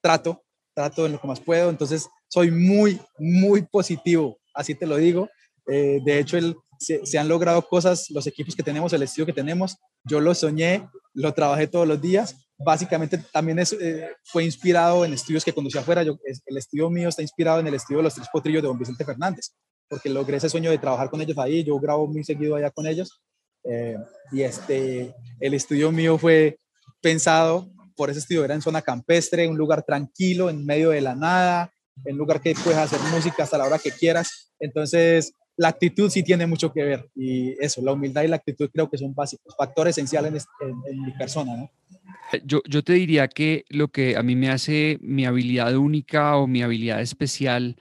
trato, 0.00 0.42
trato 0.76 1.06
en 1.06 1.12
lo 1.12 1.20
que 1.20 1.26
más 1.26 1.40
puedo, 1.40 1.70
entonces 1.70 2.06
soy 2.28 2.50
muy, 2.50 3.00
muy 3.18 3.62
positivo, 3.62 4.38
así 4.54 4.74
te 4.74 4.86
lo 4.86 4.96
digo. 4.98 5.28
Eh, 5.66 6.00
de 6.04 6.18
hecho, 6.18 6.36
el, 6.36 6.54
se, 6.78 7.18
han 7.18 7.28
logrado 7.28 7.62
cosas, 7.62 8.10
los 8.10 8.26
equipos 8.26 8.54
que 8.54 8.62
tenemos, 8.62 8.92
el 8.92 9.02
estudio 9.02 9.24
que 9.24 9.32
tenemos, 9.32 9.78
yo 10.04 10.20
lo 10.20 10.34
soñé, 10.34 10.86
lo 11.14 11.32
trabajé 11.32 11.66
todos 11.66 11.88
los 11.88 12.00
días. 12.00 12.36
Básicamente 12.58 13.18
también 13.32 13.58
es, 13.58 13.72
eh, 13.72 14.10
fue 14.24 14.44
inspirado 14.44 15.04
en 15.04 15.14
estudios 15.14 15.44
que 15.44 15.52
conducí 15.52 15.78
afuera. 15.78 16.02
Yo, 16.02 16.18
el 16.24 16.56
estudio 16.58 16.90
mío 16.90 17.08
está 17.08 17.22
inspirado 17.22 17.60
en 17.60 17.66
el 17.66 17.74
estudio 17.74 17.98
de 17.98 18.04
los 18.04 18.14
tres 18.14 18.28
potrillos 18.30 18.62
de 18.62 18.68
don 18.68 18.78
Vicente 18.78 19.04
Fernández, 19.04 19.52
porque 19.88 20.10
logré 20.10 20.36
ese 20.36 20.50
sueño 20.50 20.70
de 20.70 20.78
trabajar 20.78 21.08
con 21.08 21.22
ellos 21.22 21.38
ahí. 21.38 21.64
Yo 21.64 21.78
grabo 21.78 22.06
muy 22.06 22.22
seguido 22.22 22.54
allá 22.54 22.70
con 22.70 22.86
ellos. 22.86 23.22
Eh, 23.64 23.96
y 24.30 24.42
este, 24.42 25.14
el 25.40 25.54
estudio 25.54 25.90
mío 25.90 26.18
fue 26.18 26.58
pensado 27.00 27.70
por 27.96 28.10
ese 28.10 28.20
estudio, 28.20 28.44
era 28.44 28.54
en 28.54 28.62
zona 28.62 28.82
campestre, 28.82 29.48
un 29.48 29.56
lugar 29.56 29.82
tranquilo, 29.82 30.50
en 30.50 30.64
medio 30.64 30.90
de 30.90 31.00
la 31.00 31.14
nada, 31.14 31.72
en 32.04 32.16
lugar 32.16 32.40
que 32.40 32.54
puedes 32.62 32.78
hacer 32.78 33.00
música 33.12 33.42
hasta 33.42 33.58
la 33.58 33.64
hora 33.64 33.78
que 33.78 33.90
quieras. 33.90 34.52
Entonces, 34.60 35.32
la 35.56 35.68
actitud 35.68 36.10
sí 36.10 36.22
tiene 36.22 36.46
mucho 36.46 36.72
que 36.72 36.84
ver 36.84 37.08
y 37.14 37.52
eso, 37.62 37.80
la 37.82 37.92
humildad 37.92 38.22
y 38.22 38.28
la 38.28 38.36
actitud 38.36 38.68
creo 38.72 38.90
que 38.90 38.98
son 38.98 39.14
básicos, 39.14 39.54
factores 39.56 39.96
esenciales 39.96 40.46
en, 40.60 41.02
mi 41.02 41.12
persona, 41.12 41.56
¿no? 41.56 41.70
Eh, 42.32 42.42
yo, 42.44 42.60
yo, 42.68 42.82
te 42.82 42.92
diría 42.92 43.28
que 43.28 43.64
lo 43.68 43.88
que 43.88 44.16
a 44.16 44.22
mí 44.22 44.36
me 44.36 44.50
hace 44.50 44.98
mi 45.00 45.24
habilidad 45.24 45.74
única 45.76 46.36
o 46.36 46.46
mi 46.46 46.62
habilidad 46.62 47.00
especial 47.00 47.76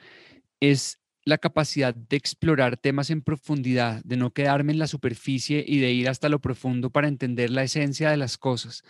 es 0.59 0.99
la 1.25 1.37
capacidad 1.37 1.93
de 1.93 2.15
explorar 2.17 2.77
temas 2.77 3.09
en 3.09 3.21
profundidad, 3.21 4.01
de 4.03 4.17
no 4.17 4.31
quedarme 4.31 4.73
en 4.73 4.79
la 4.79 4.87
superficie 4.87 5.63
y 5.67 5.79
de 5.79 5.91
ir 5.91 6.07
hasta 6.07 6.29
lo 6.29 6.39
profundo 6.39 6.91
para 6.91 7.07
entender 7.07 7.49
la 7.49 7.63
esencia 7.63 8.09
de 8.11 8.17
las 8.17 8.37
cosas. 8.37 8.83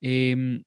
Eh, 0.00 0.62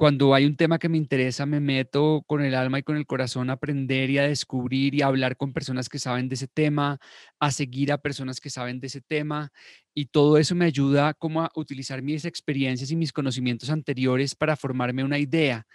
cuando 0.00 0.32
hay 0.32 0.46
un 0.46 0.56
tema 0.56 0.78
que 0.78 0.88
me 0.88 0.96
interesa, 0.96 1.44
me 1.44 1.60
meto 1.60 2.24
con 2.26 2.42
el 2.42 2.54
alma 2.54 2.78
y 2.78 2.82
con 2.82 2.96
el 2.96 3.04
corazón 3.04 3.50
a 3.50 3.52
aprender 3.52 4.08
y 4.08 4.16
a 4.16 4.22
descubrir 4.26 4.94
y 4.94 5.02
a 5.02 5.06
hablar 5.08 5.36
con 5.36 5.52
personas 5.52 5.90
que 5.90 5.98
saben 5.98 6.26
de 6.30 6.36
ese 6.36 6.48
tema, 6.48 6.98
a 7.38 7.50
seguir 7.50 7.92
a 7.92 7.98
personas 7.98 8.40
que 8.40 8.48
saben 8.48 8.80
de 8.80 8.86
ese 8.86 9.02
tema. 9.02 9.52
Y 9.92 10.06
todo 10.06 10.38
eso 10.38 10.54
me 10.54 10.64
ayuda 10.64 11.12
como 11.12 11.42
a 11.42 11.50
utilizar 11.54 12.00
mis 12.00 12.24
experiencias 12.24 12.90
y 12.90 12.96
mis 12.96 13.12
conocimientos 13.12 13.68
anteriores 13.68 14.34
para 14.34 14.56
formarme 14.56 15.04
una 15.04 15.18
idea 15.18 15.66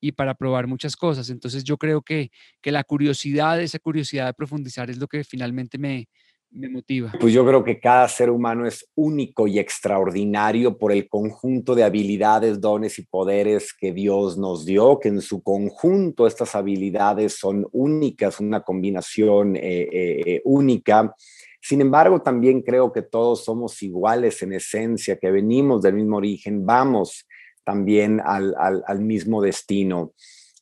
y 0.00 0.12
para 0.12 0.34
probar 0.34 0.66
muchas 0.66 0.96
cosas. 0.96 1.30
Entonces 1.30 1.64
yo 1.64 1.76
creo 1.76 2.02
que, 2.02 2.30
que 2.60 2.72
la 2.72 2.84
curiosidad, 2.84 3.60
esa 3.60 3.78
curiosidad 3.78 4.26
de 4.26 4.34
profundizar 4.34 4.90
es 4.90 4.98
lo 4.98 5.06
que 5.06 5.24
finalmente 5.24 5.78
me, 5.78 6.08
me 6.52 6.68
motiva? 6.68 7.12
Pues 7.20 7.32
yo 7.32 7.46
creo 7.46 7.62
que 7.62 7.78
cada 7.78 8.08
ser 8.08 8.30
humano 8.30 8.66
es 8.66 8.88
único 8.94 9.46
y 9.46 9.58
extraordinario 9.58 10.76
por 10.76 10.92
el 10.92 11.08
conjunto 11.08 11.74
de 11.74 11.84
habilidades, 11.84 12.60
dones 12.60 12.98
y 12.98 13.06
poderes 13.06 13.72
que 13.72 13.92
Dios 13.92 14.36
nos 14.36 14.66
dio, 14.66 14.98
que 14.98 15.08
en 15.08 15.20
su 15.20 15.42
conjunto 15.42 16.26
estas 16.26 16.54
habilidades 16.54 17.38
son 17.38 17.66
únicas, 17.72 18.40
una 18.40 18.62
combinación 18.62 19.56
eh, 19.56 19.60
eh, 19.62 20.22
eh, 20.26 20.42
única. 20.44 21.14
Sin 21.60 21.80
embargo, 21.82 22.20
también 22.20 22.62
creo 22.62 22.90
que 22.90 23.02
todos 23.02 23.44
somos 23.44 23.82
iguales 23.82 24.42
en 24.42 24.54
esencia, 24.54 25.18
que 25.18 25.30
venimos 25.30 25.82
del 25.82 25.94
mismo 25.94 26.16
origen, 26.16 26.64
vamos 26.64 27.26
también 27.64 28.20
al, 28.24 28.54
al 28.58 29.00
mismo 29.00 29.42
destino. 29.42 30.12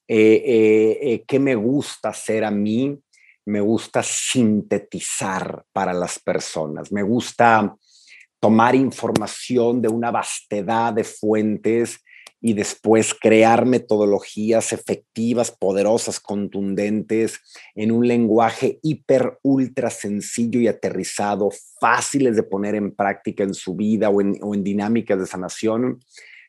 ¿Qué 0.07 1.39
me 1.41 1.55
gusta 1.55 2.11
hacer 2.11 2.45
a 2.45 2.51
mí? 2.51 2.99
me 3.49 3.63
gusta 3.63 4.03
sintetizar 4.03 5.65
para 5.73 5.95
las 5.95 6.19
personas, 6.19 6.93
me 6.93 7.03
gusta 7.03 7.75
tomar 8.41 8.75
información 8.75 9.81
de 9.81 9.89
una 9.89 10.11
vastedad 10.11 10.93
de 10.93 11.03
fuentes 11.03 12.05
y 12.41 12.53
después 12.53 13.15
crear 13.15 13.65
metodologías 13.65 14.73
efectivas, 14.73 15.51
poderosas, 15.51 16.21
contundentes, 16.21 17.41
en 17.75 17.91
un 17.91 18.07
lenguaje 18.07 18.79
hiper, 18.83 19.39
ultra 19.43 19.91
sencillo 19.91 20.61
y 20.61 20.69
aterrizado, 20.69 21.49
fáciles 21.81 22.37
de 22.37 22.45
poner 22.45 22.75
en 22.77 22.95
práctica 22.95 23.43
en 23.43 23.55
su 23.55 23.75
vida 23.75 24.11
o 24.11 24.21
en, 24.21 24.39
o 24.43 24.55
en 24.55 24.63
dinámicas 24.63 25.19
de 25.19 25.27
sanación. 25.27 26.01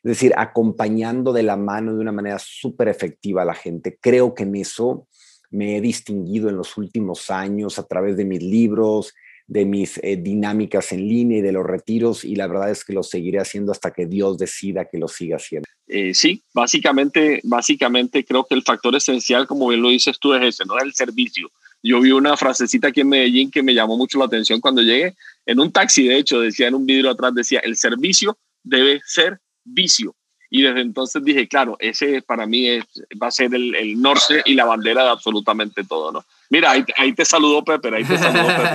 Es 0.02 0.10
decir, 0.10 0.32
acompañando 0.36 1.32
de 1.32 1.42
la 1.42 1.56
mano 1.56 1.94
de 1.94 2.00
una 2.00 2.12
manera 2.12 2.38
súper 2.38 2.88
efectiva 2.88 3.42
a 3.42 3.44
la 3.46 3.54
gente. 3.54 3.98
Creo 4.00 4.34
que 4.34 4.44
en 4.44 4.56
eso 4.56 5.06
me 5.50 5.76
he 5.76 5.80
distinguido 5.80 6.48
en 6.48 6.56
los 6.56 6.76
últimos 6.76 7.30
años 7.30 7.78
a 7.78 7.86
través 7.86 8.16
de 8.16 8.24
mis 8.24 8.42
libros, 8.42 9.12
de 9.50 9.64
mis 9.64 9.98
eh, 10.04 10.16
dinámicas 10.16 10.92
en 10.92 11.08
línea 11.08 11.38
y 11.38 11.42
de 11.42 11.50
los 11.50 11.66
retiros 11.66 12.24
y 12.24 12.36
la 12.36 12.46
verdad 12.46 12.70
es 12.70 12.84
que 12.84 12.92
lo 12.92 13.02
seguiré 13.02 13.40
haciendo 13.40 13.72
hasta 13.72 13.90
que 13.90 14.06
Dios 14.06 14.38
decida 14.38 14.84
que 14.84 14.96
lo 14.96 15.08
siga 15.08 15.36
haciendo. 15.36 15.66
Eh, 15.88 16.14
sí, 16.14 16.40
básicamente, 16.54 17.40
básicamente 17.42 18.24
creo 18.24 18.44
que 18.44 18.54
el 18.54 18.62
factor 18.62 18.94
esencial, 18.94 19.48
como 19.48 19.66
bien 19.66 19.82
lo 19.82 19.88
dices 19.88 20.20
tú, 20.20 20.34
es 20.34 20.54
ese, 20.54 20.64
¿no? 20.64 20.78
El 20.78 20.94
servicio. 20.94 21.50
Yo 21.82 22.00
vi 22.00 22.12
una 22.12 22.36
frasecita 22.36 22.88
aquí 22.88 23.00
en 23.00 23.08
Medellín 23.08 23.50
que 23.50 23.64
me 23.64 23.74
llamó 23.74 23.96
mucho 23.96 24.20
la 24.20 24.26
atención 24.26 24.60
cuando 24.60 24.82
llegué. 24.82 25.16
En 25.44 25.58
un 25.58 25.72
taxi, 25.72 26.06
de 26.06 26.18
hecho, 26.18 26.40
decía 26.40 26.68
en 26.68 26.76
un 26.76 26.86
vidrio 26.86 27.10
atrás, 27.10 27.34
decía, 27.34 27.58
el 27.60 27.76
servicio 27.76 28.38
debe 28.62 29.00
ser 29.04 29.40
vicio. 29.72 30.14
Y 30.52 30.62
desde 30.62 30.80
entonces 30.80 31.22
dije, 31.24 31.46
claro, 31.46 31.76
ese 31.78 32.22
para 32.22 32.44
mí 32.44 32.68
es, 32.68 32.84
va 33.22 33.28
a 33.28 33.30
ser 33.30 33.54
el, 33.54 33.74
el, 33.76 34.00
norte 34.02 34.42
y 34.44 34.54
la 34.54 34.64
bandera 34.64 35.04
de 35.04 35.10
absolutamente 35.10 35.84
todo, 35.84 36.10
¿no? 36.10 36.24
Mira, 36.50 36.72
ahí, 36.72 36.84
ahí 36.96 37.12
te 37.12 37.24
saludó 37.24 37.64
Pepe, 37.64 37.94
ahí 37.94 38.02
te 38.04 38.18
saludó 38.18 38.48
Pepe. 38.48 38.68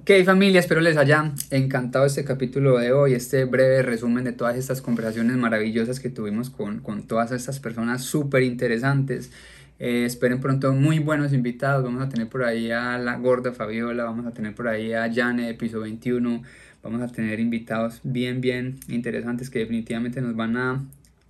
ok 0.20 0.24
familia, 0.24 0.60
espero 0.60 0.80
les 0.80 0.96
haya 0.96 1.32
encantado 1.50 2.06
este 2.06 2.24
capítulo 2.24 2.78
de 2.78 2.92
hoy, 2.92 3.12
este 3.12 3.44
breve 3.44 3.82
resumen 3.82 4.24
de 4.24 4.32
todas 4.32 4.56
estas 4.56 4.80
conversaciones 4.80 5.36
maravillosas 5.36 6.00
que 6.00 6.08
tuvimos 6.08 6.48
con, 6.48 6.80
con 6.80 7.06
todas 7.06 7.32
estas 7.32 7.60
personas 7.60 8.04
súper 8.04 8.42
interesantes. 8.42 9.30
Eh, 9.78 10.06
esperen 10.06 10.40
pronto 10.40 10.72
muy 10.72 10.98
buenos 10.98 11.32
invitados. 11.32 11.84
Vamos 11.84 12.02
a 12.02 12.08
tener 12.08 12.28
por 12.28 12.44
ahí 12.44 12.70
a 12.70 12.98
la 12.98 13.16
gorda 13.16 13.52
Fabiola, 13.52 14.04
vamos 14.04 14.26
a 14.26 14.30
tener 14.30 14.54
por 14.54 14.68
ahí 14.68 14.92
a 14.92 15.12
Jane 15.12 15.46
de 15.46 15.54
piso 15.54 15.80
21, 15.80 16.42
vamos 16.82 17.02
a 17.02 17.08
tener 17.08 17.40
invitados 17.40 18.00
bien, 18.02 18.40
bien 18.40 18.78
interesantes 18.88 19.50
que 19.50 19.58
definitivamente 19.58 20.20
nos 20.22 20.34
van 20.34 20.56
a, 20.56 20.84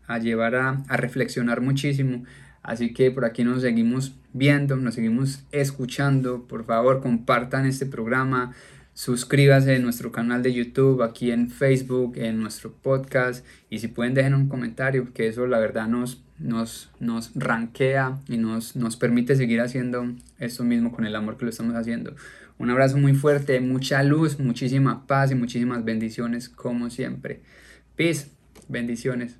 a 0.07 0.19
llevar 0.19 0.55
a, 0.55 0.83
a, 0.89 0.97
reflexionar 0.97 1.61
muchísimo. 1.61 2.25
Así 2.63 2.93
que 2.93 3.11
por 3.11 3.25
aquí 3.25 3.45
nos 3.45 3.63
seguimos 3.63 4.15
viendo, 4.33 4.77
nos 4.77 4.95
seguimos 4.95 5.45
escuchando. 5.53 6.47
Por 6.49 6.65
favor, 6.65 7.01
compartan 7.01 7.67
este 7.67 7.87
programa. 7.87 8.55
Suscríbase 8.97 9.75
en 9.75 9.83
nuestro 9.83 10.11
canal 10.11 10.43
de 10.43 10.55
YouTube, 10.55 11.03
aquí 11.03 11.31
en 11.31 11.51
Facebook, 11.51 12.15
en 12.17 12.41
nuestro 12.41 12.73
podcast. 12.73 13.45
Y 13.69 13.81
si 13.81 13.89
pueden, 13.89 14.15
dejen 14.15 14.33
un 14.33 14.49
comentario, 14.49 15.13
que 15.13 15.29
eso 15.29 15.47
la 15.47 15.59
verdad 15.59 15.87
nos, 15.87 16.25
nos, 16.39 16.89
nos 16.99 17.31
rankea 17.35 18.19
y 18.27 18.39
nos, 18.39 18.75
nos 18.75 18.97
permite 18.97 19.37
seguir 19.37 19.61
haciendo 19.61 20.15
esto 20.39 20.65
mismo 20.65 20.93
con 20.93 21.05
el 21.05 21.15
amor 21.15 21.37
que 21.37 21.45
lo 21.45 21.51
estamos 21.51 21.75
haciendo. 21.75 22.17
Un 22.57 22.71
abrazo 22.71 22.97
muy 22.97 23.13
fuerte, 23.13 23.61
mucha 23.61 24.03
luz, 24.03 24.39
muchísima 24.39 25.07
paz 25.07 25.31
y 25.31 25.35
muchísimas 25.35 25.85
bendiciones 25.85 26.49
como 26.49 26.89
siempre. 26.89 27.43
Peace, 27.97 28.31
bendiciones. 28.67 29.37